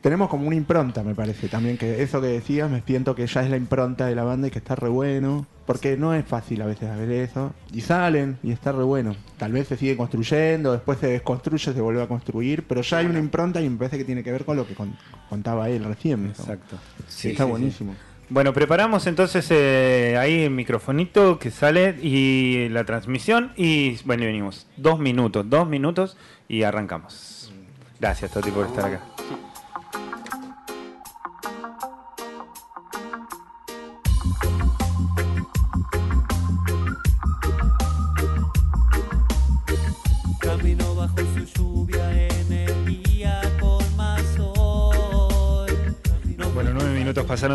Tenemos 0.01 0.31
como 0.31 0.47
una 0.47 0.57
impronta, 0.57 1.03
me 1.03 1.15
parece, 1.15 1.49
también, 1.49 1.77
que 1.77 2.03
eso 2.03 2.23
que 2.23 2.29
decías, 2.29 2.71
me 2.71 2.81
siento 2.81 3.15
que 3.15 3.27
ya 3.27 3.43
es 3.43 3.51
la 3.51 3.59
impronta 3.59 4.07
de 4.07 4.15
la 4.15 4.25
banda 4.25 4.49
y 4.49 4.51
que 4.51 4.59
está 4.59 4.75
re 4.75 4.89
bueno, 4.89 5.47
porque 5.67 5.99
no 5.99 6.15
es 6.15 6.25
fácil 6.25 6.63
a 6.63 6.67
veces 6.67 6.97
ver 6.97 7.11
eso, 7.11 7.53
y 7.71 7.83
salen 7.83 8.39
y 8.43 8.51
está 8.51 8.73
re 8.73 8.83
bueno. 8.83 9.15
Tal 9.37 9.53
vez 9.53 9.69
se 9.69 9.77
sigue 9.77 9.99
construyendo, 9.99 10.73
después 10.73 10.99
se 10.99 11.09
desconstruye, 11.09 11.75
se 11.75 11.81
vuelve 11.83 12.03
a 12.03 12.09
construir, 12.09 12.65
pero 12.67 12.81
ya 12.81 12.97
hay 12.99 13.07
una 13.07 13.19
impronta 13.19 13.61
y 13.61 13.69
me 13.69 13.77
parece 13.77 13.99
que 13.99 14.05
tiene 14.07 14.23
que 14.25 14.33
ver 14.33 14.47
con 14.47 14.57
lo 14.57 14.67
que 14.67 14.75
con- 14.75 14.97
contaba 15.29 15.69
él 15.69 15.85
recién. 15.85 16.27
Exacto. 16.29 16.79
Sí, 17.07 17.33
está 17.33 17.45
buenísimo. 17.45 17.95
Bueno, 18.31 18.55
preparamos 18.55 19.07
entonces 19.07 19.47
eh, 19.51 20.17
ahí 20.19 20.45
el 20.45 20.51
microfonito 20.51 21.39
que 21.39 21.51
sale 21.51 21.97
y 22.01 22.69
la 22.71 22.85
transmisión 22.85 23.53
y 23.57 23.99
bueno, 24.07 24.25
venimos. 24.25 24.67
Dos 24.79 24.99
minutos, 24.99 25.45
dos 25.51 25.69
minutos 25.69 26.17
y 26.49 26.63
arrancamos. 26.63 27.53
Gracias, 28.01 28.31
Toti, 28.31 28.51
por 28.51 28.65
estar 28.67 28.87
acá. 28.87 29.01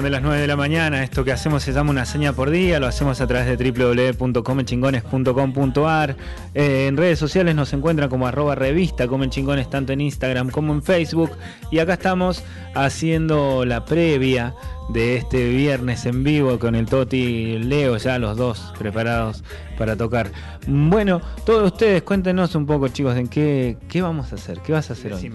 De 0.01 0.09
las 0.09 0.21
nueve 0.21 0.41
de 0.41 0.47
la 0.47 0.55
mañana. 0.55 1.03
Esto 1.03 1.23
que 1.23 1.31
hacemos 1.31 1.61
se 1.63 1.73
llama 1.73 1.91
una 1.91 2.05
seña 2.05 2.33
por 2.33 2.49
día. 2.49 2.79
Lo 2.79 2.87
hacemos 2.87 3.21
a 3.21 3.27
través 3.27 3.45
de 3.47 3.55
www.comechingones.com.ar. 3.71 6.15
Eh, 6.53 6.87
en 6.87 6.97
redes 6.97 7.19
sociales 7.19 7.55
nos 7.55 7.71
encuentran 7.73 8.09
como 8.09 8.27
arroba 8.27 8.55
revista 8.55 9.07
Comen 9.07 9.29
Chingones, 9.29 9.69
tanto 9.69 9.93
en 9.93 10.01
Instagram 10.01 10.49
como 10.49 10.73
en 10.73 10.83
Facebook. 10.83 11.31
Y 11.71 11.79
acá 11.79 11.93
estamos 11.93 12.43
haciendo 12.73 13.63
la 13.65 13.85
previa 13.85 14.53
de 14.89 15.17
este 15.17 15.49
viernes 15.49 16.05
en 16.05 16.23
vivo 16.23 16.59
con 16.59 16.75
el 16.75 16.85
Toti 16.85 17.17
y 17.17 17.57
Leo, 17.59 17.97
ya 17.97 18.19
los 18.19 18.37
dos 18.37 18.73
preparados 18.77 19.43
para 19.77 19.95
tocar. 19.95 20.31
Bueno, 20.67 21.21
todos 21.45 21.71
ustedes 21.71 22.03
cuéntenos 22.03 22.55
un 22.55 22.65
poco, 22.65 22.87
chicos, 22.89 23.15
en 23.17 23.27
qué, 23.27 23.77
qué 23.87 24.01
vamos 24.01 24.31
a 24.31 24.35
hacer. 24.35 24.59
¿Qué 24.59 24.73
vas 24.73 24.89
a 24.89 24.93
hacer 24.93 25.13
hoy? 25.13 25.31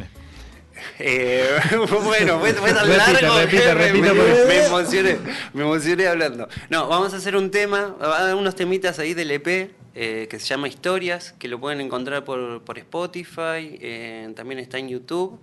Eh, 0.99 1.47
bueno, 2.05 2.39
fue, 2.41 2.53
fue 2.55 2.73
tan 2.73 2.87
Repita, 2.87 3.13
largo 3.13 3.39
repita, 3.39 3.75
repita, 3.75 4.15
me, 4.15 4.45
me 4.47 4.65
emocioné, 4.67 5.19
me 5.55 5.63
emocioné 5.63 6.07
hablando. 6.07 6.49
No, 6.69 6.89
vamos 6.89 7.13
a 7.15 7.17
hacer 7.17 7.37
un 7.37 7.51
tema, 7.51 7.97
unos 8.37 8.55
temitas 8.55 8.99
ahí 8.99 9.15
del 9.15 9.31
EP 9.31 9.47
eh, 9.95 10.27
que 10.31 10.39
se 10.39 10.47
llama 10.47 10.69
Historias, 10.69 11.33
que 11.39 11.49
lo 11.49 11.59
pueden 11.61 11.81
encontrar 11.81 12.25
por, 12.25 12.63
por 12.63 12.79
Spotify, 12.79 13.79
eh, 13.81 14.33
también 14.37 14.59
está 14.61 14.79
en 14.79 14.89
YouTube. 14.89 15.41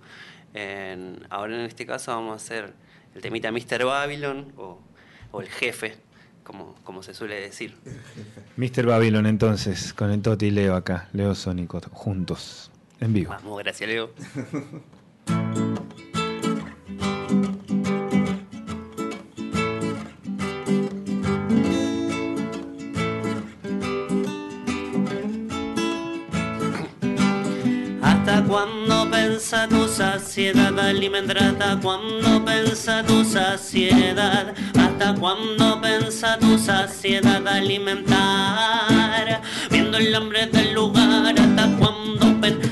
En- 0.54 1.26
ahora 1.30 1.54
en 1.54 1.60
este 1.62 1.84
caso 1.86 2.10
vamos 2.12 2.32
a 2.32 2.36
hacer 2.36 2.72
el 3.14 3.20
temita 3.20 3.50
Mr. 3.52 3.84
Babylon 3.84 4.52
o, 4.56 4.78
o 5.32 5.40
el 5.42 5.48
jefe, 5.48 5.96
como, 6.44 6.74
como 6.84 7.02
se 7.02 7.12
suele 7.14 7.40
decir. 7.40 7.76
Mr. 8.56 8.86
Babylon 8.86 9.26
entonces, 9.26 9.92
con 9.92 10.10
el 10.10 10.22
Toti 10.22 10.46
y 10.46 10.50
Leo 10.50 10.74
acá, 10.74 11.08
Leo 11.12 11.34
Sónico, 11.34 11.80
juntos, 11.92 12.70
en 13.00 13.12
vivo. 13.12 13.30
Vamos, 13.30 13.58
gracias 13.58 13.88
Leo. 13.90 14.10
¿Hasta 28.02 28.42
cuándo 28.44 29.10
pensa 29.10 29.68
tu 29.68 29.88
saciedad 29.88 30.78
alimentar? 30.78 31.38
¿Hasta 31.38 31.80
cuándo 31.80 32.44
pensa 32.44 33.02
tu 33.04 33.24
saciedad? 33.24 34.54
¿Hasta 34.78 35.14
cuándo 35.14 35.80
pensa 35.80 36.38
tu 36.38 36.58
saciedad 36.58 37.46
alimentar? 37.48 39.42
Viendo 39.70 39.98
el 39.98 40.14
hambre 40.14 40.46
del 40.46 40.74
lugar, 40.74 41.34
¿hasta 41.38 41.76
cuándo 41.78 41.97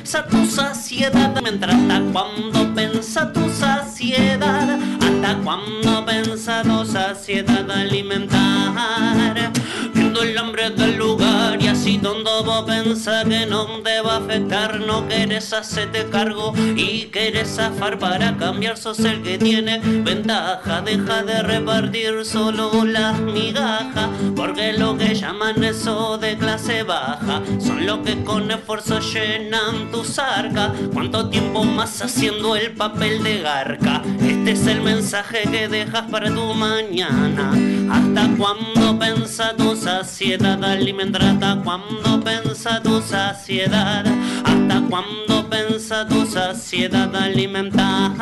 pensa 0.06 0.24
tu 0.28 0.46
saciedad 0.46 1.36
alimentar? 1.36 1.70
¿Hasta 1.70 2.00
cuándo 2.12 2.74
pensa 2.76 3.32
tu 3.32 3.50
saciedad? 3.50 4.78
¿Hasta 5.00 5.36
cuándo 5.42 6.06
pensa 6.06 6.62
tu 6.62 6.84
saciedad 6.84 7.68
alimentar? 7.68 9.50
Viendo 9.92 10.22
el 10.22 10.38
hambre 10.38 10.70
del 10.70 10.96
lugar 10.96 11.60
y 11.86 11.90
así 11.90 11.98
tonto 11.98 12.42
vos 12.42 12.64
pensás 12.64 13.24
que 13.24 13.46
no 13.46 13.66
te 13.82 14.00
va 14.00 14.14
a 14.14 14.16
afectar 14.18 14.80
No 14.80 15.06
querés 15.06 15.52
hacerte 15.52 16.06
cargo 16.10 16.52
y 16.76 17.06
querés 17.06 17.54
zafar 17.56 17.98
para 17.98 18.36
cambiar 18.36 18.76
Sos 18.76 18.98
el 19.00 19.22
que 19.22 19.38
tiene 19.38 19.78
ventaja 19.78 20.82
Deja 20.82 21.22
de 21.22 21.42
repartir 21.42 22.24
solo 22.24 22.84
las 22.84 23.20
migajas 23.20 24.10
Porque 24.34 24.72
lo 24.72 24.96
que 24.96 25.14
llaman 25.14 25.62
eso 25.62 26.18
de 26.18 26.36
clase 26.36 26.82
baja 26.82 27.42
Son 27.60 27.86
los 27.86 27.98
que 27.98 28.22
con 28.24 28.50
esfuerzo 28.50 28.98
llenan 28.98 29.90
tus 29.92 30.18
arcas 30.18 30.72
¿Cuánto 30.92 31.28
tiempo 31.28 31.62
más 31.62 32.02
haciendo 32.02 32.56
el 32.56 32.72
papel 32.72 33.22
de 33.22 33.40
garca? 33.40 34.02
Este 34.46 34.60
es 34.60 34.76
el 34.76 34.82
mensaje 34.82 35.42
que 35.50 35.66
dejas 35.66 36.04
para 36.08 36.32
tu 36.32 36.54
mañana 36.54 37.50
¿Hasta 37.90 38.30
cuándo 38.38 38.96
pensa 38.96 39.56
tu 39.56 39.74
saciedad 39.74 40.62
alimentar? 40.62 41.20
¿Hasta 41.24 41.60
cuándo 41.64 42.20
pensa 42.20 42.80
tu 42.80 43.02
saciedad? 43.02 44.06
¿Hasta 44.44 44.82
cuándo 44.88 45.50
pensa 45.50 46.06
tu 46.06 46.24
saciedad 46.26 47.12
alimentar? 47.16 48.14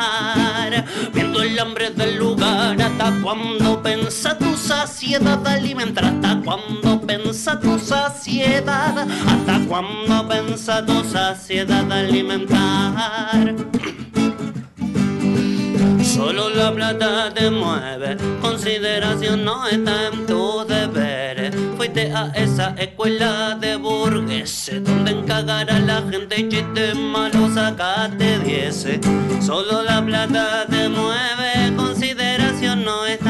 Viendo 1.13 1.43
el 1.43 1.59
hambre 1.59 1.91
del 1.91 2.17
lugar, 2.17 2.81
¿hasta 2.81 3.13
cuándo 3.21 3.83
pensa 3.83 4.35
tu 4.35 4.57
saciedad 4.57 5.47
alimentar? 5.47 6.05
¿Hasta 6.05 6.41
cuándo 6.41 7.01
pensa 7.01 7.59
tu 7.59 7.77
saciedad? 7.77 9.07
¿Hasta 9.27 9.59
cuándo 9.67 10.27
pensa 10.27 10.83
tu 10.83 11.03
saciedad 11.03 11.91
alimentar? 11.91 13.53
Solo 16.15 16.49
la 16.49 16.71
plata 16.71 17.29
te 17.33 17.51
mueve, 17.51 18.15
consideración 18.39 19.43
no 19.43 19.67
está 19.67 20.07
en 20.07 20.25
tus 20.25 20.65
deberes. 20.65 21.53
Fuiste 21.75 22.09
a 22.09 22.31
esa 22.33 22.73
escuela 22.77 23.57
de 23.59 23.75
burgueses, 23.75 24.81
donde 24.81 25.11
encagar 25.11 25.69
a 25.69 25.77
la 25.77 26.01
gente 26.09 26.39
y 26.39 26.47
chistes 26.47 26.95
malos 26.95 27.55
sacaste 27.55 28.39
dieces. 28.39 29.01
Solo 29.41 29.83
la 29.83 30.01
plata 30.05 30.65
te 30.69 30.87
mueve, 30.87 31.75
consideración 31.75 32.85
no 32.85 33.05
está. 33.05 33.24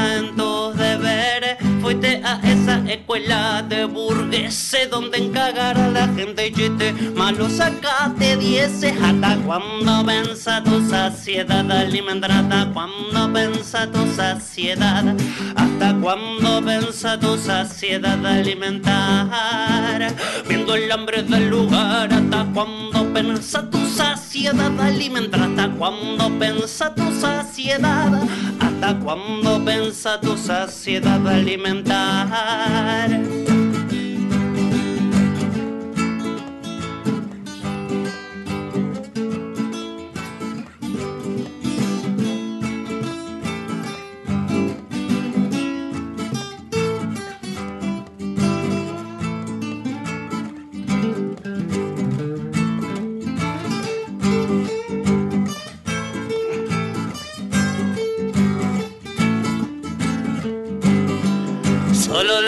Fuiste 1.86 2.20
a 2.24 2.40
esa 2.42 2.82
escuela 2.90 3.62
de 3.62 3.84
burgueses, 3.84 4.90
donde 4.90 5.18
encagar 5.18 5.78
a 5.78 5.88
la 5.88 6.08
gente 6.08 6.48
y 6.48 6.52
chistes 6.52 7.14
malos 7.14 7.52
sacaste 7.52 8.36
dieces. 8.38 8.92
¿Hasta 9.00 9.36
cuándo 9.46 10.04
pensa 10.04 10.64
tu 10.64 10.84
saciedad 10.90 11.70
alimentar? 11.70 12.32
¿Hasta 12.32 12.72
cuándo 12.72 13.32
pensa 13.32 13.88
tu 13.88 14.04
saciedad? 14.16 15.14
¿Hasta 15.54 15.94
cuándo 16.00 16.60
pensa 16.64 17.20
tu 17.20 17.38
saciedad 17.38 18.26
alimentar? 18.26 20.12
Viendo 20.48 20.74
el 20.74 20.90
hambre 20.90 21.22
del 21.22 21.50
lugar, 21.50 22.12
¿hasta 22.12 22.46
cuándo 22.52 23.12
pensa 23.14 23.70
tu 23.70 23.78
saciedad 23.86 24.80
alimentar? 24.80 25.40
¿Hasta 25.40 25.70
cuándo 25.70 26.36
pensa 26.36 26.92
tu 26.92 27.12
saciedad? 27.12 28.10
¿Hasta 28.76 28.98
cuándo 28.98 29.64
pensa 29.64 30.20
tu 30.20 30.36
saciedad 30.36 31.26
alimentar? 31.26 33.08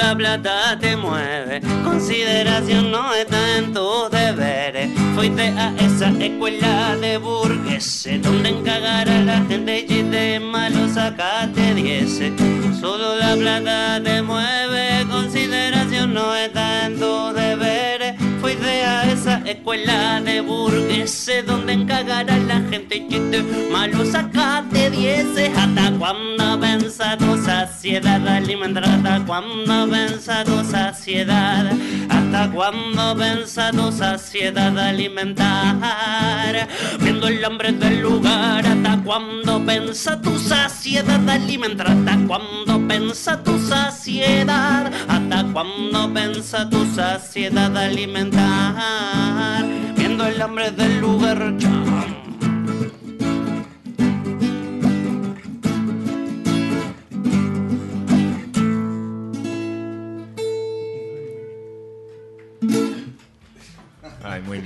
La 0.09 0.17
plata 0.17 0.79
te 0.81 0.97
mueve, 0.97 1.61
consideración 1.85 2.91
no 2.91 3.13
está 3.13 3.59
en 3.59 3.75
tus 3.75 4.11
deberes. 4.11 4.91
Fuiste 5.15 5.49
a 5.49 5.75
esa 5.79 6.09
escuela 6.09 6.97
de 6.97 7.19
burgueses, 7.19 8.23
donde 8.23 8.49
encagar 8.49 9.07
a 9.07 9.21
la 9.21 9.45
gente 9.45 9.85
de 9.87 10.41
malo 10.41 10.89
sacaste 10.89 11.75
diez. 11.75 12.23
Solo 12.81 13.17
la 13.17 13.37
plata 13.37 14.01
te 14.03 14.23
mueve, 14.23 15.07
consideración 15.11 16.15
no 16.15 16.35
está 16.35 16.87
en 16.87 16.99
tus 16.99 17.35
deberes. 17.35 17.48
Esa 19.09 19.43
escuela 19.47 20.21
de 20.21 20.41
burgueses, 20.43 21.47
donde 21.47 21.73
encagar 21.73 22.31
a 22.31 22.37
la 22.37 22.61
gente 22.71 23.07
chiste 23.09 23.43
malo 23.73 24.05
sacaste 24.05 24.91
dieces. 24.91 25.51
Hasta 25.57 25.93
cuando 25.99 26.61
pensa 26.61 27.17
tu 27.17 27.37
saciedad 27.43 28.27
alimentar, 28.29 28.85
hasta 28.85 29.25
cuando 29.25 29.89
pensa 29.91 30.45
tu 30.45 30.63
saciedad, 30.65 31.73
hasta 32.29 32.51
cuando 32.51 33.17
pensa 33.17 33.71
tu 33.71 33.91
saciedad 33.91 34.79
alimentar. 34.79 36.69
Viendo 37.01 37.29
el 37.29 37.43
hambre 37.43 37.73
del 37.73 38.03
lugar, 38.03 38.67
hasta 38.67 39.03
cuando 39.03 39.65
pensa 39.65 40.21
tu 40.21 40.39
saciedad 40.39 41.27
alimentar, 41.29 41.89
hasta 41.89 42.19
cuando 42.27 42.87
pensa 42.87 43.43
tu 43.43 43.59
saciedad, 43.59 44.93
hasta 45.09 45.45
cuando 45.53 46.13
pensa 46.13 46.69
tu 46.69 46.85
saciedad 46.95 47.75
alimentar. 47.77 49.65
Viendo 49.97 50.27
el 50.27 50.43
hambre 50.43 50.71
del 50.71 51.01
lugar, 51.01 51.55
cham. 51.57 52.28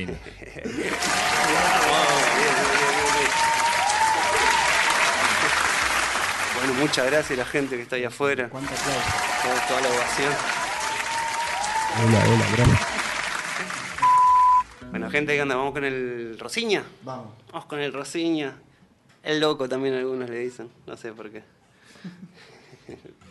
Bueno, 6.65 6.75
muchas 6.75 7.07
gracias 7.07 7.33
a 7.33 7.43
la 7.43 7.45
gente 7.45 7.75
que 7.75 7.83
está 7.83 7.97
ahí 7.97 8.05
afuera. 8.05 8.49
¿Cuánto 8.49 8.73
aplauso? 8.73 9.01
Toda, 9.43 9.67
toda 9.67 9.81
la 9.81 9.89
ovación. 9.89 10.33
Hola, 11.99 12.25
hola, 12.29 12.47
gracias. 12.53 12.81
Bueno, 14.91 15.11
gente, 15.11 15.35
¿qué 15.35 15.43
onda? 15.43 15.57
¿Vamos 15.57 15.73
con 15.73 15.85
el 15.85 16.39
Rosiña? 16.39 16.85
Vamos. 17.03 17.33
Vamos 17.51 17.67
con 17.67 17.81
el 17.81 17.93
Rosiña. 17.93 18.55
El 19.25 19.41
loco 19.41 19.69
también 19.69 19.95
algunos 19.95 20.31
le 20.31 20.39
dicen. 20.39 20.71
No 20.87 20.97
sé 20.97 21.13
por 21.13 21.31
qué. 21.31 21.43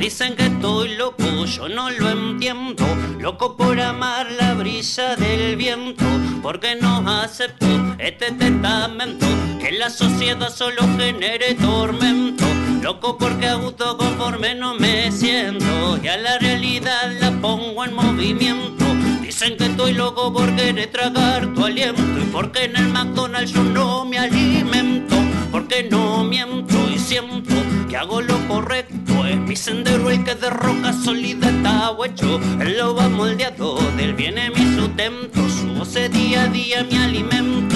dicen 0.00 0.34
que 0.34 0.46
estoy 0.46 0.96
loco, 0.96 1.44
yo 1.44 1.68
no 1.68 1.90
lo 1.90 2.08
entiendo. 2.08 2.86
Loco 3.18 3.54
por 3.54 3.78
amar 3.78 4.32
la 4.32 4.54
brisa 4.54 5.14
del 5.14 5.56
viento, 5.56 6.06
porque 6.42 6.74
no 6.74 7.06
acepto 7.06 7.66
este 7.98 8.32
testamento. 8.32 9.26
Que 9.60 9.72
la 9.72 9.90
sociedad 9.90 10.48
solo 10.48 10.82
genere 10.96 11.54
tormento. 11.54 12.46
Loco 12.82 13.18
porque 13.18 13.46
a 13.46 13.56
gusto 13.56 13.98
conforme 13.98 14.54
no 14.54 14.74
me 14.74 15.12
siento. 15.12 15.98
Y 16.02 16.08
a 16.08 16.16
la 16.16 16.38
realidad 16.38 17.12
la 17.20 17.30
pongo 17.32 17.84
en 17.84 17.94
movimiento. 17.94 18.86
Dicen 19.20 19.58
que 19.58 19.66
estoy 19.66 19.92
loco 19.92 20.32
por 20.32 20.56
querer 20.56 20.90
tragar 20.90 21.52
tu 21.52 21.66
aliento. 21.66 22.02
Y 22.18 22.24
porque 22.32 22.64
en 22.64 22.76
el 22.76 22.88
McDonald's 22.88 23.52
yo 23.52 23.62
no 23.62 24.06
me 24.06 24.18
alimento. 24.18 25.16
Porque 25.52 25.86
no 25.90 26.24
miento 26.24 26.88
y 26.90 26.98
siento 26.98 27.54
que 27.86 27.98
hago 27.98 28.22
lo 28.22 28.38
correcto. 28.48 29.09
Es 29.50 29.58
mi 29.58 29.64
sendero 29.64 30.08
el 30.10 30.22
que 30.22 30.36
de 30.36 30.48
roca 30.48 30.92
sólida 30.92 31.48
está 31.48 31.92
hecho. 32.06 32.38
Él 32.60 32.78
lo 32.78 32.94
va 32.94 33.08
moldeado, 33.08 33.80
del 33.96 34.14
viene 34.14 34.48
mi 34.50 34.76
sustento. 34.76 35.40
Su 35.48 35.74
voz 35.74 35.96
es 35.96 36.08
día 36.12 36.44
a 36.44 36.46
día 36.46 36.84
mi 36.84 36.96
alimento. 36.96 37.74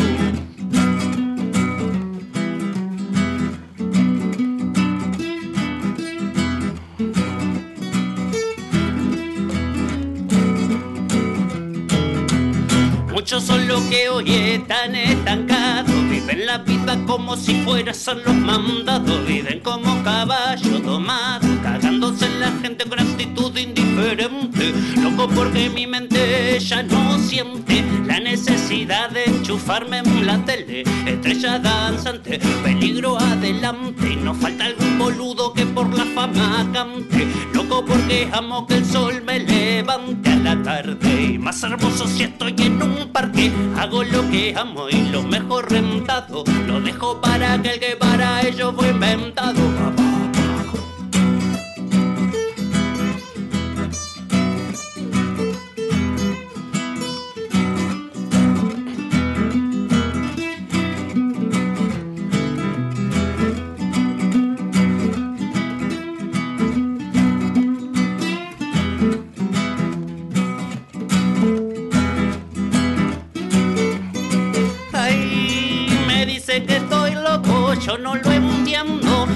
Muchos 13.12 13.42
son 13.42 13.66
los 13.66 13.80
que 13.86 14.08
hoy 14.10 14.32
están 14.32 14.94
estancados, 14.94 15.93
viven 16.24 16.46
la 16.46 16.58
vida 16.58 16.98
como 17.06 17.36
si 17.36 17.54
fueran 17.62 17.94
los 18.24 18.34
mandados, 18.34 19.26
viven 19.26 19.60
como 19.60 20.02
caballo 20.02 20.80
tomado, 20.80 21.46
cagándose 21.62 22.26
en 22.26 22.40
la 22.40 22.50
gente 22.62 22.84
con 22.88 22.98
actitud 22.98 23.52
indiferente, 23.94 24.74
loco 25.00 25.28
porque 25.28 25.70
mi 25.70 25.86
mente 25.86 26.58
ya 26.58 26.82
no 26.82 27.18
siente 27.18 27.84
la 28.06 28.20
necesidad 28.20 29.10
de 29.10 29.24
enchufarme 29.24 29.98
en 29.98 30.26
la 30.26 30.44
tele, 30.44 30.82
estrella 31.06 31.58
danzante, 31.58 32.40
peligro 32.62 33.18
adelante, 33.18 34.12
y 34.12 34.16
no 34.16 34.34
falta 34.34 34.66
algún 34.66 34.98
boludo 34.98 35.52
que 35.52 35.64
por 35.66 35.92
la 35.96 36.04
fama 36.06 36.68
cante, 36.72 37.26
loco 37.52 37.84
porque 37.84 38.28
amo 38.32 38.66
que 38.66 38.74
el 38.74 38.84
sol 38.84 39.22
me 39.24 39.40
levante 39.40 40.30
a 40.30 40.36
la 40.36 40.62
tarde, 40.62 41.22
y 41.34 41.38
más 41.38 41.62
hermoso 41.62 42.06
si 42.06 42.24
estoy 42.24 42.54
en 42.58 42.82
un 42.82 43.08
parque, 43.12 43.52
hago 43.78 44.02
lo 44.04 44.28
que 44.30 44.54
amo 44.56 44.88
y 44.88 45.10
lo 45.10 45.22
mejor 45.22 45.70
rentado, 45.70 46.44
lo 46.66 46.80
dejo 46.80 47.20
para 47.20 47.54
aquel 47.54 47.78
que 47.78 47.96
para 47.96 48.42
ello 48.42 48.72
fue 48.72 48.90
inventado. 48.90 50.03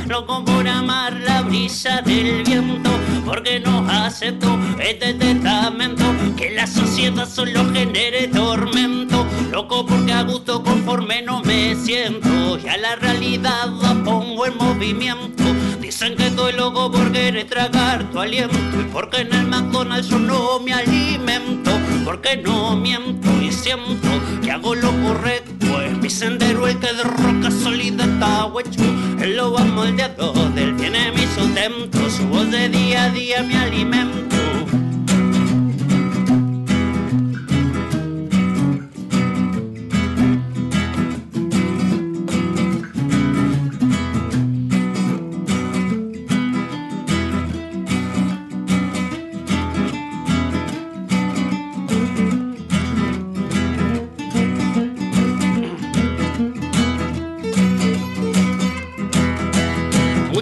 Loco 0.08 0.42
por 0.42 0.66
amar 0.66 1.12
la 1.20 1.42
brisa 1.42 2.00
del 2.00 2.42
viento, 2.42 2.90
porque 3.26 3.60
no 3.60 3.86
acepto 3.86 4.58
este 4.80 5.12
testamento. 5.12 6.04
Que 6.34 6.50
la 6.50 6.66
sociedad 6.66 7.28
solo 7.28 7.70
genere 7.74 8.28
tormento. 8.28 9.26
Loco 9.52 9.84
porque 9.84 10.12
a 10.14 10.22
gusto 10.22 10.62
conforme 10.62 11.20
no 11.20 11.42
me 11.42 11.76
siento. 11.76 12.58
Y 12.58 12.68
a 12.68 12.78
la 12.78 12.96
realidad 12.96 13.68
la 13.82 14.02
pongo 14.02 14.46
en 14.46 14.56
movimiento. 14.56 15.44
Dicen 15.78 16.16
que 16.16 16.28
estoy 16.28 16.54
loco 16.54 16.90
por 16.90 17.12
querer 17.12 17.46
tragar 17.46 18.10
tu 18.10 18.20
aliento. 18.20 18.56
Y 18.80 18.84
porque 18.84 19.20
en 19.20 19.34
el 19.34 19.46
McDonald's 19.46 20.08
yo 20.08 20.18
no 20.18 20.58
me 20.60 20.72
alimento. 20.72 21.72
Porque 22.06 22.38
no 22.38 22.76
miento 22.76 23.28
y 23.42 23.52
siento 23.52 24.08
que 24.42 24.50
hago 24.52 24.74
lo 24.74 24.90
correcto. 25.02 25.47
Mi 26.08 26.14
sendero 26.14 26.66
el 26.66 26.78
que 26.78 26.90
de 26.94 27.02
roca 27.02 27.50
sólida 27.50 28.04
está 28.04 28.50
hecho. 28.58 28.82
Él 29.20 29.36
lo 29.36 29.52
va 29.52 29.62
moldeado, 29.62 30.32
del 30.54 30.72
viene 30.72 31.12
mi 31.12 31.26
sustento. 31.26 32.08
Su 32.08 32.26
voz 32.28 32.50
de 32.50 32.70
día 32.70 33.04
a 33.04 33.10
día 33.10 33.42
mi 33.42 33.54
alimento. 33.54 34.37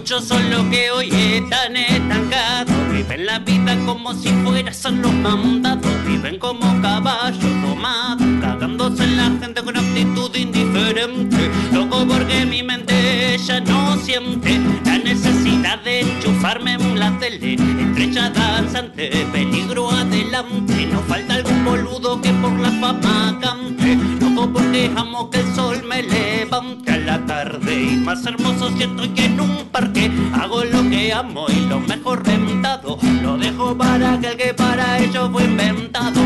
Muchos 0.09 0.23
son 0.23 0.49
los 0.49 0.63
que 0.67 0.89
hoy 0.89 1.09
están 1.11 1.75
estancados, 1.75 2.73
viven 2.93 3.19
en 3.19 3.25
la 3.25 3.39
vida 3.39 3.77
como 3.85 4.13
si 4.13 4.29
fueran 4.29 5.01
los 5.01 5.13
mandados. 5.15 5.91
Viven 6.07 6.39
como 6.39 6.81
caballos 6.81 7.43
tomados, 7.61 8.25
cagándose 8.39 9.03
en 9.03 9.17
la 9.17 9.23
gente 9.37 9.61
con 9.61 9.75
actitud 9.75 10.33
indiferente. 10.33 11.51
Loco 11.73 12.05
porque 12.07 12.45
mi 12.45 12.63
mente 12.63 13.37
ya 13.37 13.59
no 13.59 13.97
siente 13.97 14.61
la 14.85 14.97
necesidad 14.97 15.79
de 15.79 15.99
enchufarme 15.99 16.75
en 16.75 16.97
la 16.97 17.11
tele. 17.19 17.55
Estrecha 17.55 18.29
danzante, 18.29 19.09
peligro 19.33 19.91
adelante. 19.91 20.87
No 20.89 21.01
falta 21.01 21.33
algún 21.33 21.65
boludo 21.65 22.21
que 22.21 22.31
por 22.31 22.57
la 22.57 22.71
fama 22.71 23.37
cante. 23.41 23.97
Loco 24.21 24.53
porque 24.53 24.89
amo 24.95 25.29
que 25.29 25.41
el 25.41 25.53
sol 25.53 25.83
me 25.83 26.01
levante 26.01 26.86
Y 27.17 27.97
más 27.97 28.23
hermoso 28.27 28.69
siento 28.77 29.03
que 29.15 29.25
en 29.25 29.39
un 29.39 29.65
parque 29.71 30.11
hago 30.33 30.63
lo 30.63 30.87
que 30.87 31.11
amo 31.11 31.47
y 31.49 31.65
lo 31.67 31.79
mejor 31.79 32.23
rentado. 32.23 32.99
Lo 33.23 33.37
dejo 33.37 33.75
para 33.75 34.13
aquel 34.13 34.37
que 34.37 34.53
para 34.53 34.99
ello 34.99 35.29
fue 35.31 35.45
inventado. 35.45 36.21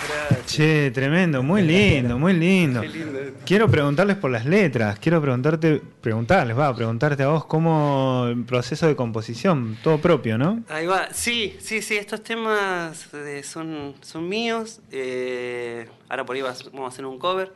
Muchas 0.00 0.28
gracias. 0.28 0.46
Che, 0.46 0.90
tremendo, 0.92 1.42
muy 1.42 1.62
lindo, 1.62 2.18
muy 2.18 2.32
lindo. 2.32 2.80
Qué 2.80 2.88
lindo. 2.88 3.18
Quiero 3.44 3.68
preguntarles 3.68 4.16
por 4.16 4.30
las 4.30 4.46
letras, 4.46 4.98
quiero 4.98 5.20
preguntarte, 5.20 5.82
preguntarles, 6.00 6.58
va, 6.58 6.74
preguntarte 6.74 7.22
a 7.22 7.28
vos 7.28 7.44
cómo 7.44 8.26
el 8.28 8.44
proceso 8.44 8.86
de 8.86 8.96
composición, 8.96 9.76
todo 9.82 9.98
propio, 9.98 10.38
¿no? 10.38 10.62
Ahí 10.68 10.86
va, 10.86 11.08
sí, 11.12 11.56
sí, 11.60 11.82
sí, 11.82 11.96
estos 11.96 12.22
temas 12.22 13.08
eh, 13.14 13.42
son, 13.42 13.94
son 14.00 14.28
míos. 14.28 14.80
eh, 14.90 15.88
ahora 16.08 16.24
por 16.24 16.36
ahí 16.36 16.42
vamos 16.42 16.84
a 16.84 16.86
hacer 16.86 17.06
un 17.06 17.18
cover. 17.18 17.52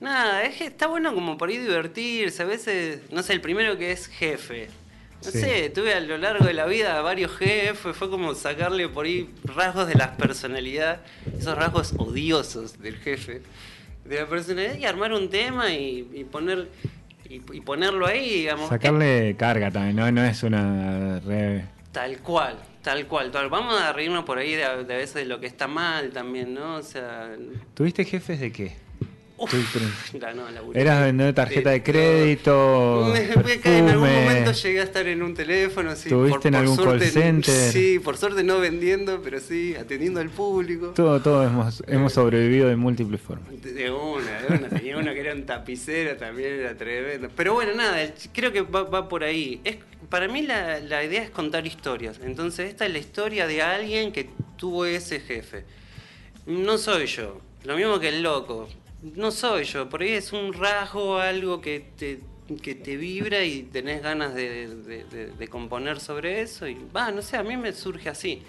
Nada, 0.00 0.44
es 0.44 0.56
que 0.56 0.64
está 0.64 0.86
bueno 0.86 1.14
como 1.14 1.36
por 1.36 1.50
ahí 1.50 1.58
divertirse. 1.58 2.42
A 2.42 2.46
veces, 2.46 3.00
no 3.10 3.22
sé, 3.22 3.34
el 3.34 3.42
primero 3.42 3.76
que 3.76 3.92
es 3.92 4.06
jefe. 4.06 4.68
No 5.24 5.30
Sí. 5.30 5.38
sé, 5.40 5.68
tuve 5.70 5.92
a 5.94 6.00
lo 6.00 6.16
largo 6.16 6.46
de 6.46 6.54
la 6.54 6.64
vida 6.66 7.00
varios 7.02 7.36
jefes, 7.36 7.94
fue 7.96 8.08
como 8.08 8.34
sacarle 8.34 8.88
por 8.88 9.04
ahí 9.04 9.28
rasgos 9.44 9.86
de 9.86 9.94
la 9.94 10.16
personalidad, 10.16 11.00
esos 11.38 11.54
rasgos 11.56 11.92
odiosos 11.98 12.80
del 12.80 12.96
jefe, 12.96 13.42
de 14.06 14.20
la 14.20 14.26
personalidad 14.26 14.76
y 14.76 14.86
armar 14.86 15.12
un 15.12 15.28
tema 15.28 15.70
y, 15.74 16.08
y 16.14 16.24
poner 16.24 16.68
y, 17.28 17.34
y 17.52 17.60
ponerlo 17.60 18.06
ahí, 18.06 18.30
digamos. 18.40 18.68
Sacarle 18.70 19.36
carga 19.38 19.70
también, 19.70 19.94
no, 19.96 20.10
no 20.10 20.24
es 20.24 20.42
una 20.42 21.20
re- 21.20 21.66
Tal 21.92 22.18
cual, 22.20 22.56
tal 22.82 23.06
cual, 23.06 23.30
tal. 23.30 23.48
Vamos 23.50 23.78
a 23.80 23.92
reírnos 23.92 24.24
por 24.24 24.38
ahí 24.38 24.52
de, 24.52 24.84
de 24.84 24.94
a 24.94 24.96
veces 24.96 25.14
de 25.14 25.24
lo 25.26 25.38
que 25.38 25.46
está 25.46 25.66
mal 25.68 26.10
también, 26.12 26.54
¿no? 26.54 26.76
O 26.76 26.82
sea, 26.82 27.30
¿Tuviste 27.74 28.04
jefes 28.04 28.40
de 28.40 28.50
qué? 28.52 28.76
Uf, 29.40 29.76
la, 30.20 30.32
¿Eras 30.80 31.02
vendedor 31.02 31.32
de 31.32 31.32
tarjeta 31.34 31.70
de 31.70 31.82
crédito? 31.82 33.10
Me- 33.12 33.42
me 33.42 33.60
cae, 33.60 33.78
en 33.78 33.88
algún 33.88 34.08
momento 34.08 34.52
llegué 34.52 34.80
a 34.80 34.84
estar 34.84 35.06
en 35.06 35.22
un 35.22 35.34
teléfono, 35.34 35.96
sí. 35.96 36.08
¿Estuviste 36.08 36.48
en 36.48 36.54
algún 36.54 36.76
call 36.76 37.00
center? 37.02 37.72
Sí, 37.72 37.98
por 37.98 38.16
suerte 38.16 38.44
no 38.44 38.60
vendiendo, 38.60 39.20
pero 39.22 39.40
sí, 39.40 39.74
atendiendo 39.74 40.20
al 40.20 40.30
público. 40.30 40.88
Todo, 40.88 41.20
todo 41.20 41.44
hemos, 41.44 41.82
hemos 41.86 42.12
sobrevivido 42.12 42.68
de 42.68 42.76
múltiples 42.76 43.20
formas. 43.20 43.48
De 43.62 43.90
una, 43.90 44.40
de 44.42 44.56
una. 44.58 44.68
Tenía 44.68 44.96
uno 44.98 45.12
que 45.12 45.20
era 45.20 45.34
un 45.34 45.44
tapicero 45.46 46.16
también, 46.16 46.54
era 46.60 46.76
tremendo. 46.76 47.28
Pero 47.34 47.54
bueno, 47.54 47.74
nada, 47.74 47.98
creo 48.32 48.52
que 48.52 48.62
va, 48.62 48.82
va 48.84 49.08
por 49.08 49.24
ahí. 49.24 49.60
Es, 49.64 49.76
para 50.08 50.28
mí 50.28 50.42
la, 50.42 50.80
la 50.80 51.04
idea 51.04 51.22
es 51.22 51.30
contar 51.30 51.66
historias. 51.66 52.20
Entonces, 52.22 52.68
esta 52.68 52.84
es 52.86 52.92
la 52.92 52.98
historia 52.98 53.46
de 53.46 53.62
alguien 53.62 54.12
que 54.12 54.28
tuvo 54.56 54.84
ese 54.84 55.20
jefe. 55.20 55.64
No 56.46 56.78
soy 56.78 57.06
yo. 57.06 57.40
Lo 57.64 57.76
mismo 57.76 58.00
que 58.00 58.08
el 58.08 58.22
loco. 58.22 58.68
No 59.02 59.30
soy 59.30 59.64
yo. 59.64 59.88
Por 59.88 60.02
ahí 60.02 60.10
es 60.12 60.32
un 60.32 60.52
rasgo, 60.52 61.18
algo 61.18 61.60
que 61.60 61.84
te, 61.96 62.20
que 62.62 62.74
te 62.74 62.96
vibra 62.96 63.42
y 63.44 63.62
tenés 63.62 64.02
ganas 64.02 64.34
de, 64.34 64.68
de- 64.76 65.04
de- 65.04 65.26
de 65.28 65.48
componer 65.48 66.00
sobre 66.00 66.40
eso. 66.42 66.68
Y 66.68 66.76
va, 66.94 67.10
no 67.10 67.22
sé, 67.22 67.36
a 67.36 67.42
mí 67.42 67.56
me 67.56 67.72
surge 67.72 68.08
así. 68.08 68.42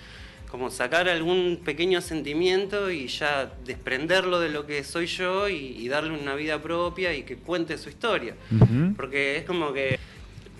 Como 0.49 0.69
sacar 0.69 1.07
algún 1.07 1.61
pequeño 1.63 2.01
sentimiento 2.01 2.91
y 2.91 3.07
ya 3.07 3.53
desprenderlo 3.65 4.41
de 4.41 4.49
lo 4.49 4.65
que 4.65 4.83
soy 4.83 5.05
yo 5.05 5.47
y, 5.47 5.55
y 5.55 5.87
darle 5.87 6.11
una 6.11 6.35
vida 6.35 6.61
propia 6.61 7.13
y 7.15 7.23
que 7.23 7.37
cuente 7.37 7.77
su 7.77 7.87
historia. 7.87 8.35
Porque 8.95 9.37
es 9.37 9.45
como 9.45 9.71
que, 9.71 9.97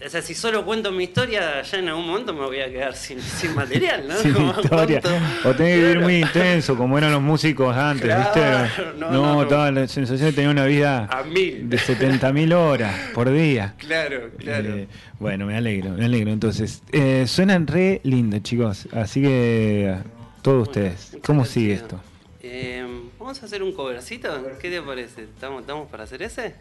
o 0.05 0.09
sea, 0.09 0.21
si 0.21 0.33
solo 0.33 0.63
cuento 0.65 0.91
mi 0.91 1.03
historia, 1.05 1.61
ya 1.61 1.77
en 1.77 1.89
algún 1.89 2.07
momento 2.07 2.33
me 2.33 2.41
voy 2.45 2.59
a 2.59 2.69
quedar 2.69 2.95
sin, 2.95 3.21
sin 3.21 3.53
material, 3.55 4.07
¿no? 4.07 4.15
Sin 4.21 4.33
Como 4.33 4.51
historia. 4.61 5.01
cuento- 5.01 5.49
O 5.49 5.55
tenés 5.55 5.75
que 5.75 5.81
vivir 5.81 5.99
muy 5.99 6.15
intenso, 6.21 6.75
como 6.77 6.97
eran 6.97 7.11
los 7.11 7.21
músicos 7.21 7.75
antes, 7.75 8.05
Claro, 8.05 8.63
¿viste? 8.63 8.83
no, 8.97 9.11
No, 9.11 9.33
no. 9.35 9.43
estaba 9.43 9.71
la 9.71 9.87
sensación 9.87 10.29
de 10.29 10.33
tener 10.33 10.49
una 10.49 10.65
vida 10.65 11.05
A 11.11 11.23
mil. 11.23 11.69
de 11.69 11.77
70.000 11.77 12.53
horas 12.53 12.95
por 13.13 13.31
día. 13.31 13.75
Claro, 13.77 14.29
claro. 14.37 14.69
Eh, 14.77 14.87
bueno, 15.19 15.45
me 15.45 15.55
alegro, 15.57 15.91
me 15.91 16.05
alegro. 16.05 16.31
Entonces, 16.31 16.81
eh, 16.91 17.25
suenan 17.27 17.67
re 17.67 18.01
lindos, 18.03 18.41
chicos. 18.43 18.87
Así 18.93 19.21
que, 19.21 19.95
todos 20.41 20.67
ustedes, 20.67 21.17
¿cómo 21.25 21.41
gracias. 21.41 21.53
sigue 21.53 21.73
esto? 21.73 21.99
Eh, 22.41 22.85
Vamos 23.19 23.41
a 23.43 23.45
hacer 23.45 23.61
un 23.61 23.71
covercito. 23.73 24.29
¿Qué 24.59 24.71
te 24.71 24.81
parece? 24.81 25.23
¿Estamos, 25.23 25.61
¿Estamos 25.61 25.87
para 25.89 26.03
hacer 26.05 26.23
ese? 26.23 26.55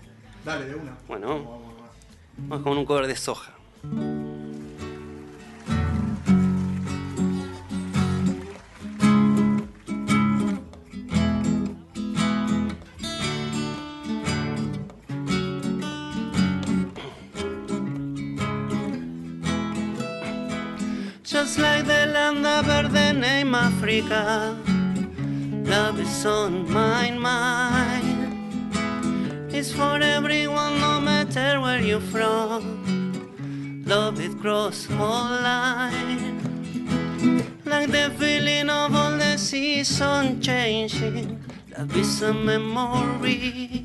Dale, 0.45 0.67
de 0.67 0.75
una. 0.75 0.93
Bueno, 1.09 1.70
vamos 2.49 2.65
con 2.65 2.79
un 2.79 2.85
cover 2.85 3.07
de 3.07 3.17
soja. 3.17 3.53
Just 21.23 21.59
like 21.59 21.85
the 21.85 22.07
land 22.07 22.45
of 22.45 22.93
the 22.93 23.13
name 23.13 23.55
Africa, 23.55 24.57
love 25.65 26.01
is 26.01 26.27
on 26.27 26.71
my 26.71 27.11
mind. 27.13 28.00
It's 29.61 29.73
for 29.73 30.01
everyone, 30.01 30.81
no 30.81 31.03
matter 31.03 31.61
where 31.61 31.83
you're 31.83 32.01
from. 32.01 33.85
Love 33.85 34.19
it 34.19 34.41
cross 34.41 34.89
all 34.93 35.29
line. 35.29 36.41
Like 37.67 37.91
the 37.91 38.11
feeling 38.19 38.71
of 38.71 38.95
all 38.95 39.19
the 39.19 39.37
season 39.37 40.41
changing. 40.41 41.45
Love 41.77 41.95
is 41.95 42.23
a 42.23 42.33
memory. 42.33 43.85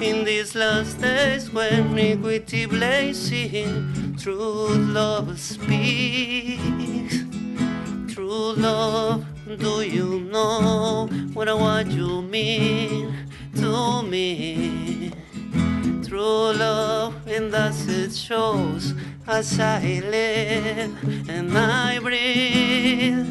In 0.00 0.24
these 0.24 0.56
last 0.56 1.00
days 1.00 1.52
when 1.52 1.96
iniquity 1.96 2.66
blazing, 2.66 4.16
true 4.18 4.74
love 4.74 5.38
speaks. 5.38 7.14
True 8.12 8.54
love, 8.54 9.24
do 9.56 9.82
you 9.82 10.18
know 10.32 11.06
what 11.32 11.48
I 11.48 11.54
what 11.54 11.86
you 11.92 12.22
mean 12.22 13.21
me? 14.00 15.12
True 16.06 16.52
love, 16.52 17.14
and 17.26 17.52
thus 17.52 17.86
it 17.88 18.14
shows 18.14 18.94
as 19.26 19.58
I 19.60 20.00
live 20.04 21.28
and 21.28 21.56
I 21.56 21.98
breathe. 21.98 23.26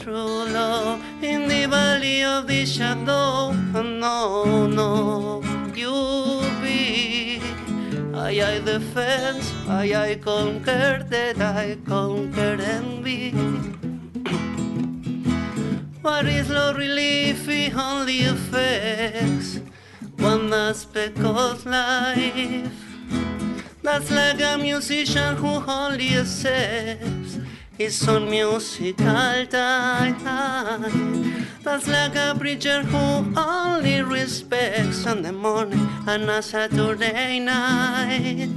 True 0.00 0.44
love 0.48 1.02
in 1.22 1.48
the 1.48 1.66
valley 1.66 2.22
of 2.22 2.46
the 2.46 2.64
shadow. 2.66 3.54
Oh, 3.74 3.82
no, 3.82 4.66
no, 4.66 5.42
you 5.74 6.40
be. 6.62 7.40
I, 8.12 8.30
I 8.54 8.60
defense, 8.60 9.52
I, 9.68 9.94
I 9.94 10.14
conquer 10.16 11.06
that 11.08 11.40
I 11.40 11.76
conquer 11.86 12.58
envy. 12.60 13.30
What 16.02 16.26
is 16.26 16.50
love 16.50 16.76
relief? 16.76 17.48
It 17.48 17.74
only 17.76 18.24
affects 18.24 19.59
one 20.20 20.52
aspect 20.52 21.18
of 21.20 21.64
life. 21.66 22.70
That's 23.82 24.10
like 24.10 24.40
a 24.40 24.58
musician 24.58 25.36
who 25.36 25.62
only 25.66 26.14
accepts 26.14 27.38
It's 27.78 28.06
on 28.06 28.28
musical 28.28 29.46
time. 29.46 30.20
That's 31.62 31.88
like 31.88 32.14
a 32.14 32.36
preacher 32.38 32.82
who 32.82 33.32
only 33.38 34.02
respects 34.02 34.98
Sunday 34.98 35.30
morning 35.30 35.88
and 36.06 36.28
a 36.28 36.42
Saturday 36.42 37.40
night. 37.40 38.50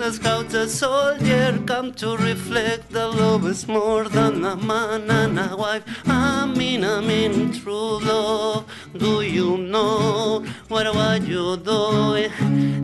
The 0.00 0.12
scouts 0.12 0.54
a 0.54 0.66
soldier 0.66 1.60
come 1.66 1.92
to 2.00 2.16
reflect 2.16 2.88
the 2.90 3.06
love 3.08 3.46
is 3.46 3.68
more 3.68 4.08
than 4.08 4.42
a 4.46 4.56
man 4.56 5.10
and 5.10 5.38
a 5.38 5.54
wife. 5.54 5.82
I 6.06 6.46
mean, 6.46 6.84
I 6.84 7.02
mean, 7.02 7.52
true 7.52 7.98
love. 7.98 8.64
Do 8.96 9.20
you 9.20 9.58
know 9.58 10.42
what 10.68 10.94
what 10.94 11.20
you 11.28 11.58
doing 11.58 12.30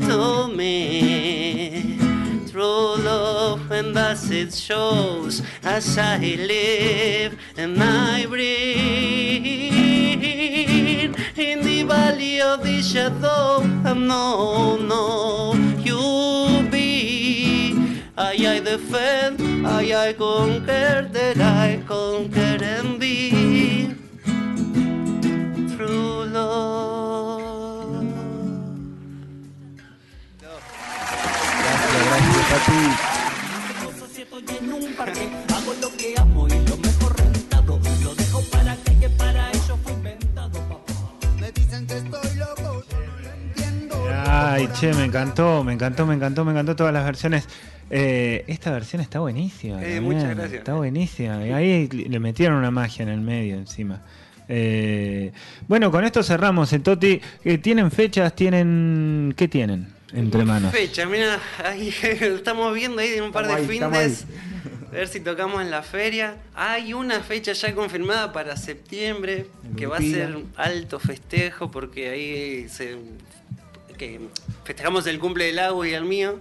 to 0.01 0.49
me? 0.55 1.97
True 2.53 2.97
love, 2.97 3.71
and 3.73 3.97
thus 3.97 4.31
it 4.31 4.53
shows 4.53 5.41
as 5.65 5.97
I 5.97 6.19
live 6.19 7.39
and 7.57 7.83
I 7.83 8.27
breathe 8.27 9.17
in 11.39 11.63
the 11.63 11.83
valley 11.85 12.43
of 12.43 12.63
the 12.63 12.83
shadow. 12.83 13.63
No, 13.95 14.77
no, 14.77 15.55
you 15.55 15.66
I, 18.19 18.33
I 18.33 18.61
defend, 18.61 19.67
I, 19.67 20.09
I 20.09 20.13
conquer, 20.15 21.07
that 21.13 21.39
I 21.39 21.83
conquer 21.87 22.59
and 22.63 22.99
be. 22.99 23.95
True 25.77 26.25
love. 26.25 26.97
Gracias, 32.09 32.49
gracias. 32.49 33.17
Hago 35.53 35.75
lo 35.81 35.91
que 35.97 36.15
Ay, 44.47 44.69
che, 44.79 44.93
me 44.95 45.05
encantó, 45.05 45.65
me 45.65 45.73
encantó, 45.73 46.07
me 46.07 46.15
encantó, 46.15 46.45
me 46.45 46.53
encantó 46.53 46.77
todas 46.77 46.93
las 46.93 47.05
versiones. 47.05 47.49
Eh, 47.91 48.45
esta 48.47 48.71
versión 48.71 49.03
está 49.03 49.21
buenísima. 49.21 49.85
Eh, 49.85 50.01
muchas 50.01 50.35
gracias. 50.37 50.59
Está 50.61 50.75
buenísima. 50.75 51.45
Y 51.47 51.53
ahí 51.53 51.89
le 51.89 52.21
metieron 52.21 52.57
una 52.57 52.71
magia 52.71 53.03
en 53.03 53.09
el 53.09 53.21
medio 53.21 53.57
encima. 53.57 54.03
Eh, 54.49 55.33
bueno, 55.67 55.91
con 55.91 56.05
esto 56.05 56.23
cerramos. 56.23 56.73
El 56.73 56.83
Toti, 56.83 57.21
¿tienen 57.61 57.91
fechas? 57.91 58.35
¿Tienen 58.35 59.35
qué 59.37 59.49
tienen 59.49 59.89
entre 60.13 60.45
manos? 60.45 60.73
Fecha, 60.73 61.07
mira, 61.07 61.41
ahí 61.65 61.93
estamos 62.03 62.75
viendo 62.75 63.01
ahí 63.01 63.15
en 63.15 63.25
un 63.25 63.33
par 63.33 63.47
de 63.47 63.63
Estamos 63.63 63.99
findes. 63.99 64.27
A 64.89 64.99
ver 64.99 65.09
si 65.09 65.21
tocamos 65.21 65.61
en 65.61 65.71
la 65.71 65.83
feria. 65.83 66.37
Hay 66.55 66.95
una 66.95 67.21
fecha 67.21 67.53
ya 67.53 67.75
confirmada 67.75 68.33
para 68.33 68.57
septiembre, 68.57 69.47
que 69.77 69.87
va 69.87 69.99
a 69.99 70.01
ser 70.01 70.39
alto 70.57 71.01
festejo, 71.01 71.71
porque 71.71 72.09
ahí 72.09 72.69
se, 72.69 72.97
que 73.97 74.21
festejamos 74.65 75.07
el 75.07 75.19
cumple 75.19 75.47
del 75.47 75.59
agua 75.59 75.87
y 75.89 75.93
el 75.95 76.05
mío. 76.05 76.39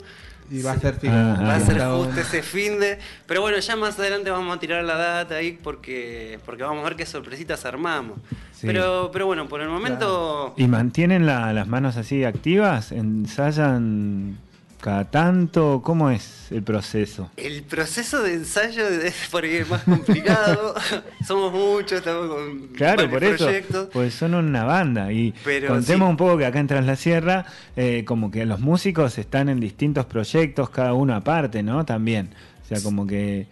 Y 0.52 0.62
va 0.62 0.74
a 0.74 0.80
ser 0.80 1.00
Ah, 1.08 1.39
Va 1.41 1.56
a 1.56 1.60
ser 1.60 1.80
justo 1.80 1.98
bueno. 2.06 2.22
ese 2.22 2.44
fin 2.44 2.80
de. 2.80 3.00
Pero 3.26 3.41
bueno, 3.41 3.58
ya 3.58 3.76
más 3.76 3.98
adelante 3.98 4.30
vamos 4.30 4.56
a 4.56 4.60
tirar 4.60 4.84
la 4.84 4.96
data 4.96 5.36
ahí 5.38 5.58
porque, 5.63 6.38
porque 6.46 6.62
vamos 6.62 6.82
a 6.86 6.89
ver 6.89 6.96
qué 6.96 7.06
sorpresitas 7.08 7.65
armamos. 7.65 8.20
Sí. 8.54 8.68
Pero, 8.68 9.10
pero 9.12 9.26
bueno, 9.26 9.48
por 9.48 9.62
el 9.62 9.70
momento. 9.70 10.54
¿Y 10.56 10.68
mantienen 10.68 11.26
la- 11.26 11.52
las 11.52 11.68
manos 11.68 11.98
así 11.98 12.24
activas? 12.24 12.91
¿Ensayan 12.91 14.38
cada 14.86 15.10
tanto? 15.10 15.82
¿Cómo 15.84 16.12
es 16.12 16.52
el 16.52 16.62
proceso? 16.62 17.32
El 17.38 17.63
proceso 17.63 18.21
de 18.21 18.36
ensayo 18.36 18.88
es 18.88 19.15
por 19.32 19.43
ahí 19.43 19.65
más 19.67 19.82
complicado. 19.82 20.76
Somos 21.28 21.52
muchos, 21.52 21.93
estamos 21.93 22.28
con 22.28 22.67
Claro, 22.67 23.10
por 23.10 23.24
eso, 23.24 23.45
proyectos. 23.45 23.89
pues 23.91 24.13
son 24.13 24.36
una 24.36 24.63
banda 24.63 25.12
y 25.12 25.34
Pero 25.43 25.69
contemos 25.69 26.06
sí. 26.06 26.12
un 26.12 26.17
poco 26.17 26.38
que 26.38 26.45
acá 26.45 26.60
en 26.60 26.67
Tras 26.67 26.86
la 26.86 26.95
Sierra, 26.95 27.48
eh, 27.76 28.04
como 28.06 28.30
que 28.30 28.45
los 28.45 28.60
músicos 28.60 29.17
están 29.17 29.50
en 29.50 29.60
distintos 29.60 30.06
proyectos, 30.06 30.69
cada 30.69 30.93
uno 30.93 31.15
aparte, 31.15 31.63
¿no? 31.63 31.84
También, 31.84 32.30
o 32.63 32.67
sea, 32.67 32.80
como 32.84 33.08
que 33.08 33.48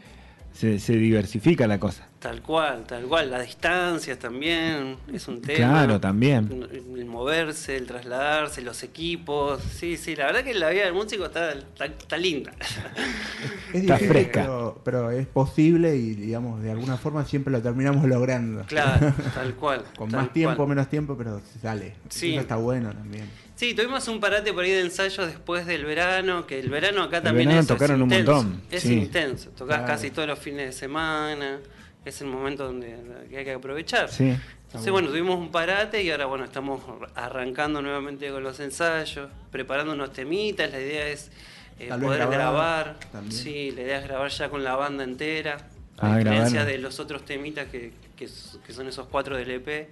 se, 0.54 0.78
se 0.78 0.96
diversifica 0.98 1.66
la 1.66 1.80
cosa. 1.80 2.08
Tal 2.24 2.42
cual, 2.42 2.86
tal 2.88 3.04
cual. 3.04 3.30
Las 3.30 3.46
distancias 3.46 4.18
también 4.18 4.96
es 5.12 5.28
un 5.28 5.42
tema. 5.42 5.58
Claro, 5.58 6.00
también. 6.00 6.66
El 6.96 7.04
moverse, 7.06 7.76
el 7.76 7.86
trasladarse, 7.86 8.62
los 8.62 8.82
equipos. 8.82 9.62
Sí, 9.62 9.98
sí, 9.98 10.16
la 10.16 10.28
verdad 10.28 10.42
que 10.46 10.54
la 10.54 10.70
vida 10.70 10.86
del 10.86 10.94
músico 10.94 11.26
está, 11.26 11.52
está, 11.52 11.84
está 11.86 12.16
linda. 12.18 12.54
Es 12.62 12.78
Está 13.82 13.96
difícil, 13.96 14.08
fresca. 14.08 14.42
Pero, 14.44 14.82
pero 14.86 15.12
es 15.12 15.28
posible 15.28 15.98
y, 15.98 16.14
digamos, 16.16 16.64
de 16.64 16.72
alguna 16.72 16.96
forma 16.96 17.26
siempre 17.26 17.52
lo 17.52 17.62
terminamos 17.62 18.06
logrando. 18.08 18.64
Claro, 18.68 19.14
tal 19.34 19.54
cual. 19.56 19.84
Con 19.98 20.10
tal 20.10 20.22
más 20.22 20.32
tiempo, 20.34 20.56
cual. 20.56 20.70
menos 20.70 20.90
tiempo, 20.90 21.18
pero 21.18 21.42
se 21.52 21.60
sale. 21.60 21.96
Sí. 22.08 22.32
Eso 22.32 22.40
está 22.42 22.56
bueno 22.56 22.94
también. 22.94 23.30
Sí, 23.56 23.74
tuvimos 23.74 24.08
un 24.08 24.22
parate 24.22 24.54
por 24.54 24.64
ahí 24.64 24.72
de 24.72 24.80
ensayos 24.82 25.28
después 25.28 25.66
del 25.66 25.84
verano, 25.84 26.48
que 26.48 26.58
el 26.60 26.70
verano 26.70 27.04
acá 27.04 27.18
El 27.18 27.24
también 27.24 27.50
verano 27.50 27.60
es, 27.60 27.66
es 27.70 27.78
tocaron 27.78 28.02
un 28.02 28.10
intenso. 28.12 28.34
montón, 28.34 28.62
Es 28.72 28.82
sí. 28.84 28.94
intenso, 28.94 29.50
tocás 29.50 29.80
Claro. 29.80 29.94
casi 29.94 30.10
todos 30.10 30.28
los 30.30 30.40
fines 30.40 30.68
de 30.68 30.72
semana, 30.72 31.60
es 32.06 32.22
el 32.22 32.28
momento 32.28 32.66
donde 32.66 32.96
hay 33.36 33.44
que 33.46 33.54
aprovechar. 33.54 34.10
Sí. 34.10 34.36
Entonces, 34.68 34.92
bueno, 34.92 35.10
tuvimos 35.10 35.38
un 35.38 35.52
parate 35.52 36.02
y 36.04 36.10
ahora, 36.12 36.26
bueno, 36.26 36.46
estamos 36.46 36.82
arrancando 37.16 37.82
nuevamente 37.82 38.30
con 38.32 38.42
los 38.44 38.60
ensayos, 38.60 39.30
preparando 39.52 39.94
unos 39.94 40.12
temitas. 40.14 40.72
La 40.72 40.80
idea 40.82 41.08
es 41.08 41.32
eh, 41.80 41.90
poder 41.90 42.28
grabar. 42.28 42.96
Sí, 43.30 43.72
la 43.72 43.82
idea 43.84 44.00
es 44.00 44.04
grabar 44.06 44.30
ya 44.32 44.50
con 44.50 44.64
la 44.64 44.76
banda 44.76 45.04
entera. 45.04 45.58
A 46.00 46.14
Ah, 46.14 46.18
diferencia 46.18 46.56
grabar. 46.62 46.72
de 46.72 46.78
los 46.80 47.00
otros 47.00 47.24
temitas 47.24 47.68
que, 47.68 47.92
que 48.18 48.28
son 48.74 48.88
esos 48.88 49.06
cuatro 49.08 49.38
del 49.38 49.52
EP, 49.52 49.90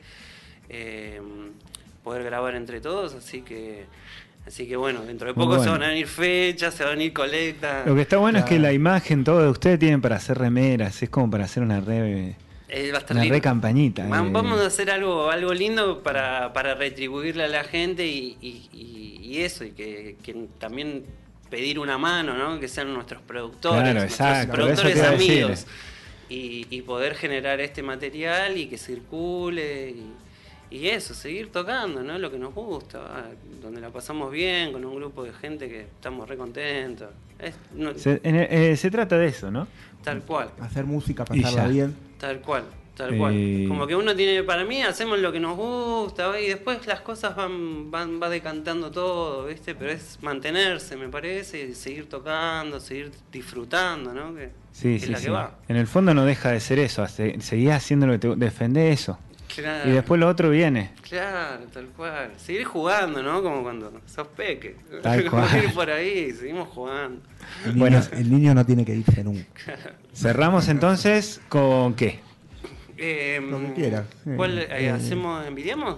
eh, 0.70 1.22
poder 2.04 2.24
grabar 2.24 2.56
entre 2.56 2.82
todos. 2.82 3.14
Así 3.14 3.44
que, 3.44 3.86
así 4.48 4.68
que 4.68 4.76
bueno, 4.76 5.02
dentro 5.02 5.28
de 5.28 5.34
poco 5.34 5.62
se 5.64 5.70
van 5.70 5.84
a 5.84 5.88
venir 5.90 6.08
fechas, 6.08 6.74
se 6.74 6.84
van 6.84 6.94
a 6.94 6.96
venir 6.96 7.14
colectas. 7.14 7.86
Lo 7.86 7.96
que 7.96 8.02
está 8.02 8.18
bueno 8.18 8.40
es 8.40 8.46
que 8.46 8.60
la 8.60 8.74
imagen, 8.74 9.24
todo 9.24 9.42
de 9.44 9.50
ustedes 9.50 9.80
tienen 9.80 10.02
para 10.02 10.16
hacer 10.18 10.38
remeras, 10.38 11.02
es 11.02 11.10
como 11.10 11.30
para 11.30 11.46
hacer 11.46 11.64
una 11.64 11.80
re, 11.82 12.36
Eh, 12.70 12.94
una 13.10 13.24
re 13.26 13.42
campañita. 13.42 14.04
Eh. 14.06 14.10
Vamos 14.10 14.60
a 14.62 14.66
hacer 14.66 14.90
algo, 14.92 15.30
algo 15.30 15.54
lindo 15.54 16.02
para, 16.04 16.54
para 16.54 16.74
retribuirle 16.76 17.44
a 17.44 17.48
la 17.50 17.64
gente 17.64 18.06
y, 18.08 18.38
y- 18.42 18.70
y- 18.74 19.20
y 19.22 19.40
eso, 19.44 19.64
y 19.64 19.72
que, 19.72 20.16
que 20.24 20.34
también 20.60 21.04
pedir 21.50 21.80
una 21.80 21.98
mano, 21.98 22.34
¿no? 22.34 22.60
Que 22.60 22.68
sean 22.68 22.94
nuestros 22.94 23.22
productores, 23.22 23.82
Claro, 23.82 24.00
nuestros 24.00 24.30
exacto, 24.30 24.54
productores 24.54 25.02
amigos. 25.04 25.68
Y, 26.30 26.66
y 26.70 26.82
poder 26.84 27.16
generar 27.16 27.60
este 27.60 27.84
material 27.84 28.58
y 28.58 28.68
que 28.68 28.78
circule 28.78 29.90
y, 29.90 30.06
y 30.72 30.88
eso, 30.88 31.14
seguir 31.14 31.52
tocando, 31.52 32.02
¿no? 32.02 32.18
Lo 32.18 32.32
que 32.32 32.40
nos 32.40 32.54
gusta, 32.56 33.26
donde 33.62 33.80
la 33.82 33.90
pasamos 33.90 34.32
bien, 34.32 34.72
con 34.72 34.84
un 34.86 34.96
grupo 34.96 35.24
de 35.24 35.34
gente 35.34 35.68
que 35.70 35.82
estamos 35.82 36.28
re 36.28 36.38
contentos. 36.38 37.10
Es- 37.38 37.56
no- 37.76 37.94
Se, 37.96 38.20
en- 38.24 38.36
eh, 38.38 38.76
se 38.78 38.90
trata 38.90 39.18
de 39.18 39.28
eso, 39.28 39.52
¿no? 39.52 39.68
tal 40.04 40.22
cual. 40.24 40.50
Hacer 40.60 40.86
música, 40.86 41.26
pasarla 41.26 41.68
bien. 41.68 41.96
Tal 42.18 42.40
cual, 42.42 42.64
tal 42.96 43.16
cual. 43.18 43.34
Eh, 43.36 43.66
Como 43.68 43.86
que 43.86 43.96
uno 43.96 44.16
tiene, 44.16 44.42
para 44.44 44.64
mí, 44.66 44.82
hacemos 44.82 45.20
lo 45.20 45.32
que 45.32 45.40
nos 45.40 45.56
gusta 45.58 46.40
y 46.40 46.48
después 46.48 46.88
las 46.88 47.02
cosas 47.02 47.36
van, 47.36 47.92
van 47.92 48.20
va 48.22 48.30
decantando 48.30 48.90
todo, 48.90 49.46
¿viste? 49.46 49.76
Pero 49.76 49.92
es 49.92 50.18
mantenerse, 50.22 50.96
me 50.98 51.08
parece, 51.10 51.68
y 51.68 51.74
seguir 51.76 52.10
tocando, 52.10 52.80
seguir 52.80 53.12
disfrutando, 53.32 54.14
¿no? 54.14 54.34
Que, 54.34 54.50
Sí, 54.72 54.94
que 54.94 55.00
sí, 55.00 55.04
es 55.06 55.10
la 55.10 55.18
sí. 55.20 55.26
que 55.26 55.32
va. 55.32 55.56
En 55.68 55.76
el 55.76 55.86
fondo 55.88 56.14
no 56.14 56.24
deja 56.26 56.50
de 56.52 56.60
ser 56.62 56.80
eso, 56.80 57.06
seguís 57.08 57.70
haciendo 57.72 58.08
lo 58.08 58.14
que 58.14 58.20
te 58.20 58.36
defendés 58.38 59.02
eso. 59.02 59.20
Claro, 59.56 59.90
Y 59.90 59.94
después 59.94 60.20
lo 60.20 60.28
otro 60.28 60.50
viene. 60.50 60.92
Claro, 61.02 61.64
tal 61.74 61.86
cual. 61.88 62.32
Seguir 62.38 62.64
jugando, 62.66 63.22
¿no? 63.22 63.42
Como 63.44 63.64
cuando 63.64 63.92
sos 64.06 64.28
peque. 64.28 64.76
Tal 65.02 65.26
cual. 65.30 65.64
ir 65.64 65.74
por 65.74 65.90
ahí, 65.90 66.32
seguimos 66.32 66.70
jugando. 66.70 67.22
El 67.66 67.74
Bueno. 67.74 68.00
niño, 68.00 68.10
el 68.14 68.32
niño 68.32 68.54
no 68.54 68.66
tiene 68.66 68.86
que 68.86 68.96
irse 68.96 69.24
nunca. 69.24 69.46
Cerramos 70.14 70.68
entonces 70.70 71.42
con 71.50 71.94
qué? 71.96 72.20
Eh, 72.98 73.40
Lo 73.50 73.60
que. 73.74 74.04
¿Cuál, 74.36 74.60
Eh, 74.60 74.68
eh, 74.70 74.86
eh, 74.86 74.90
¿Hacemos, 74.92 75.46
envidiamos? 75.48 75.98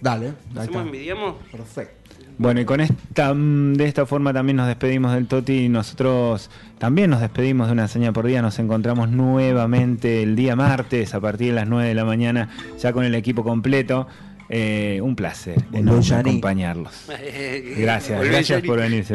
Dale, 0.00 0.32
¿Hacemos, 0.56 0.82
envidiamos? 0.82 1.36
Perfecto. 1.50 2.04
Bueno, 2.36 2.60
y 2.60 2.64
con 2.64 2.80
esta 2.80 3.32
mm, 3.32 3.74
de 3.74 3.86
esta 3.86 4.06
forma 4.06 4.32
también 4.32 4.56
nos 4.56 4.66
despedimos 4.66 5.14
del 5.14 5.28
Toti 5.28 5.68
nosotros 5.68 6.50
también 6.78 7.10
nos 7.10 7.20
despedimos 7.20 7.68
de 7.68 7.72
una 7.72 7.86
señal 7.88 8.12
por 8.12 8.26
día. 8.26 8.42
Nos 8.42 8.58
encontramos 8.58 9.08
nuevamente 9.08 10.22
el 10.22 10.36
día 10.36 10.56
martes 10.56 11.14
a 11.14 11.20
partir 11.20 11.48
de 11.48 11.54
las 11.54 11.68
9 11.68 11.88
de 11.88 11.94
la 11.94 12.04
mañana, 12.04 12.50
ya 12.78 12.92
con 12.92 13.04
el 13.04 13.14
equipo 13.14 13.42
completo. 13.44 14.06
Eh, 14.50 15.00
un 15.02 15.16
placer 15.16 15.64
enorme 15.72 16.14
acompañarlos. 16.14 17.06
Gracias, 17.78 18.22
gracias 18.22 18.62
por. 18.62 18.78
Toti. 18.78 19.14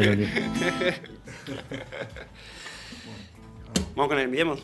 Vamos 3.94 4.08
con 4.08 4.18
el 4.18 4.24
envidiamos. 4.24 4.60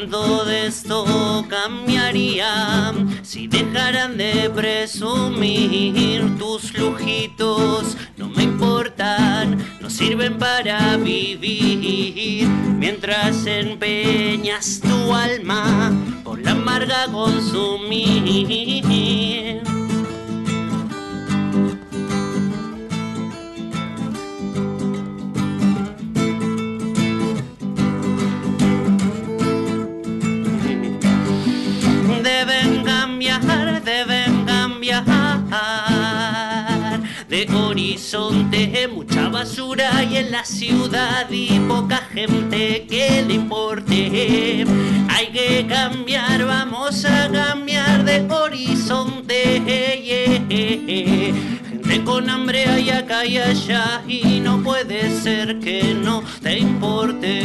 Ir. 0.00 0.08
Cuando 0.10 0.44
de 0.44 0.66
esto 0.66 1.44
cambiaría, 1.48 2.94
si 3.22 3.46
dejaran 3.48 4.16
de 4.16 4.50
presumir 4.54 6.38
tus 6.38 6.72
lujitos, 6.78 7.96
no 8.16 8.28
me 8.28 8.44
importan, 8.44 9.58
no 9.80 9.90
sirven 9.90 10.38
para 10.38 10.96
vivir. 10.96 12.48
Mientras 12.78 13.44
empeñas 13.46 14.80
tu 14.80 15.14
alma 15.14 15.92
por 16.22 16.40
la 16.40 16.52
amarga 16.52 17.06
consumir. 17.10 18.28
Deben 33.88 34.44
cambiar 34.44 35.02
de 37.26 37.48
horizonte, 37.50 38.86
mucha 38.92 39.30
basura 39.30 40.04
y 40.04 40.18
en 40.18 40.30
la 40.30 40.44
ciudad 40.44 41.26
y 41.30 41.58
poca 41.60 41.96
gente 42.12 42.86
que 42.86 43.24
le 43.26 43.34
importe. 43.34 44.66
Hay 45.08 45.28
que 45.28 45.66
cambiar, 45.66 46.44
vamos 46.44 47.06
a 47.06 47.30
cambiar 47.30 48.04
de 48.04 48.26
horizonte. 48.30 49.62
yeah. 50.04 50.36
Gente 51.70 52.04
con 52.04 52.28
hambre 52.28 52.66
hay 52.66 52.90
acá 52.90 53.24
y 53.24 53.38
allá 53.38 54.02
y 54.06 54.40
no 54.40 54.62
puede 54.62 55.10
ser 55.22 55.60
que 55.60 55.94
no 55.94 56.22
te 56.42 56.58
importe. 56.58 57.38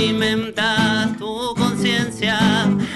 Alimentas 0.00 1.18
tu 1.18 1.54
conciencia, 1.56 2.38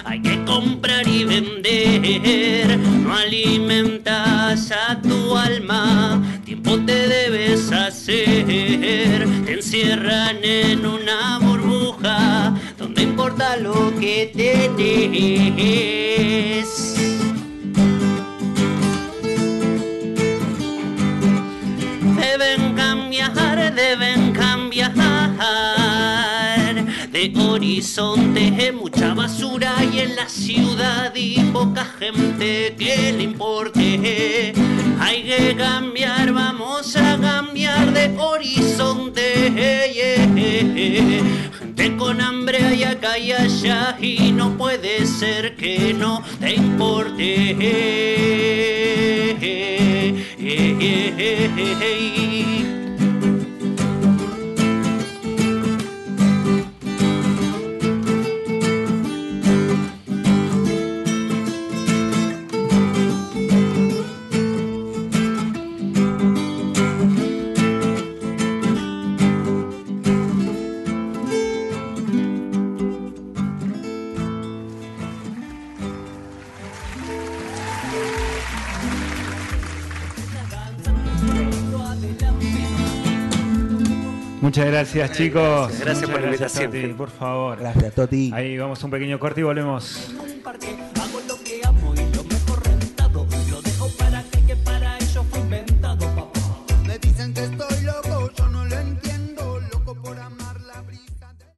hay 0.07 0.23
que 0.23 0.43
comprar 0.45 1.07
y 1.07 1.25
vender, 1.25 2.79
no 2.79 3.15
alimentas 3.15 4.73
a 4.73 4.99
tu 5.03 5.37
alma, 5.37 6.23
tiempo 6.47 6.79
te 6.87 7.07
debes 7.09 7.71
hacer, 7.71 8.47
te 9.45 9.53
encierran 9.53 10.43
en 10.43 10.87
una 10.87 11.39
burbuja 11.41 12.55
donde 12.79 13.03
importa 13.03 13.59
lo 13.59 13.93
que 14.01 14.33
tenés. 14.35 15.25
deben 16.55 16.84
horizonte, 27.85 28.73
mucha 28.73 29.13
basura 29.13 29.75
y 29.93 29.99
en 29.99 30.17
la 30.17 30.27
ciudad 30.27 31.13
y 31.15 31.39
poca 31.53 31.85
gente 31.85 32.75
que 32.79 33.13
le 33.13 33.25
importe. 33.25 34.55
Hay 34.99 35.23
que 35.23 35.55
cambiar, 35.55 36.33
vamos 36.33 36.97
a 36.97 37.19
cambiar 37.21 37.93
de 37.93 38.17
horizonte. 38.19 39.53
Gente 41.59 41.97
con 41.99 42.23
hambre 42.23 42.65
hay 42.65 42.85
acá 42.85 43.19
y 43.19 43.33
allá 43.33 43.99
y 44.01 44.33
no 44.33 44.57
puede 44.57 45.05
ser 45.05 45.55
que 45.55 45.93
no 45.93 46.23
te 46.41 46.55
importe. 46.55 47.55
Muchas 84.55 84.71
gracias, 84.71 85.11
chicos. 85.11 85.43
gracias. 85.43 85.81
Gracias 85.81 86.11
por 86.11 86.21
la 86.21 86.27
invitación, 86.27 86.71
Toti, 86.71 86.87
por 86.95 87.11
favor. 87.11 87.59
Gracias, 87.59 87.93
Toti. 87.93 88.31
Ahí 88.33 88.57
vamos 88.57 88.81
a 88.81 88.87
un 88.87 88.93
pequeño 88.93 89.19
corte 89.19 89.41
y 89.41 89.43
volvemos. 89.43 90.15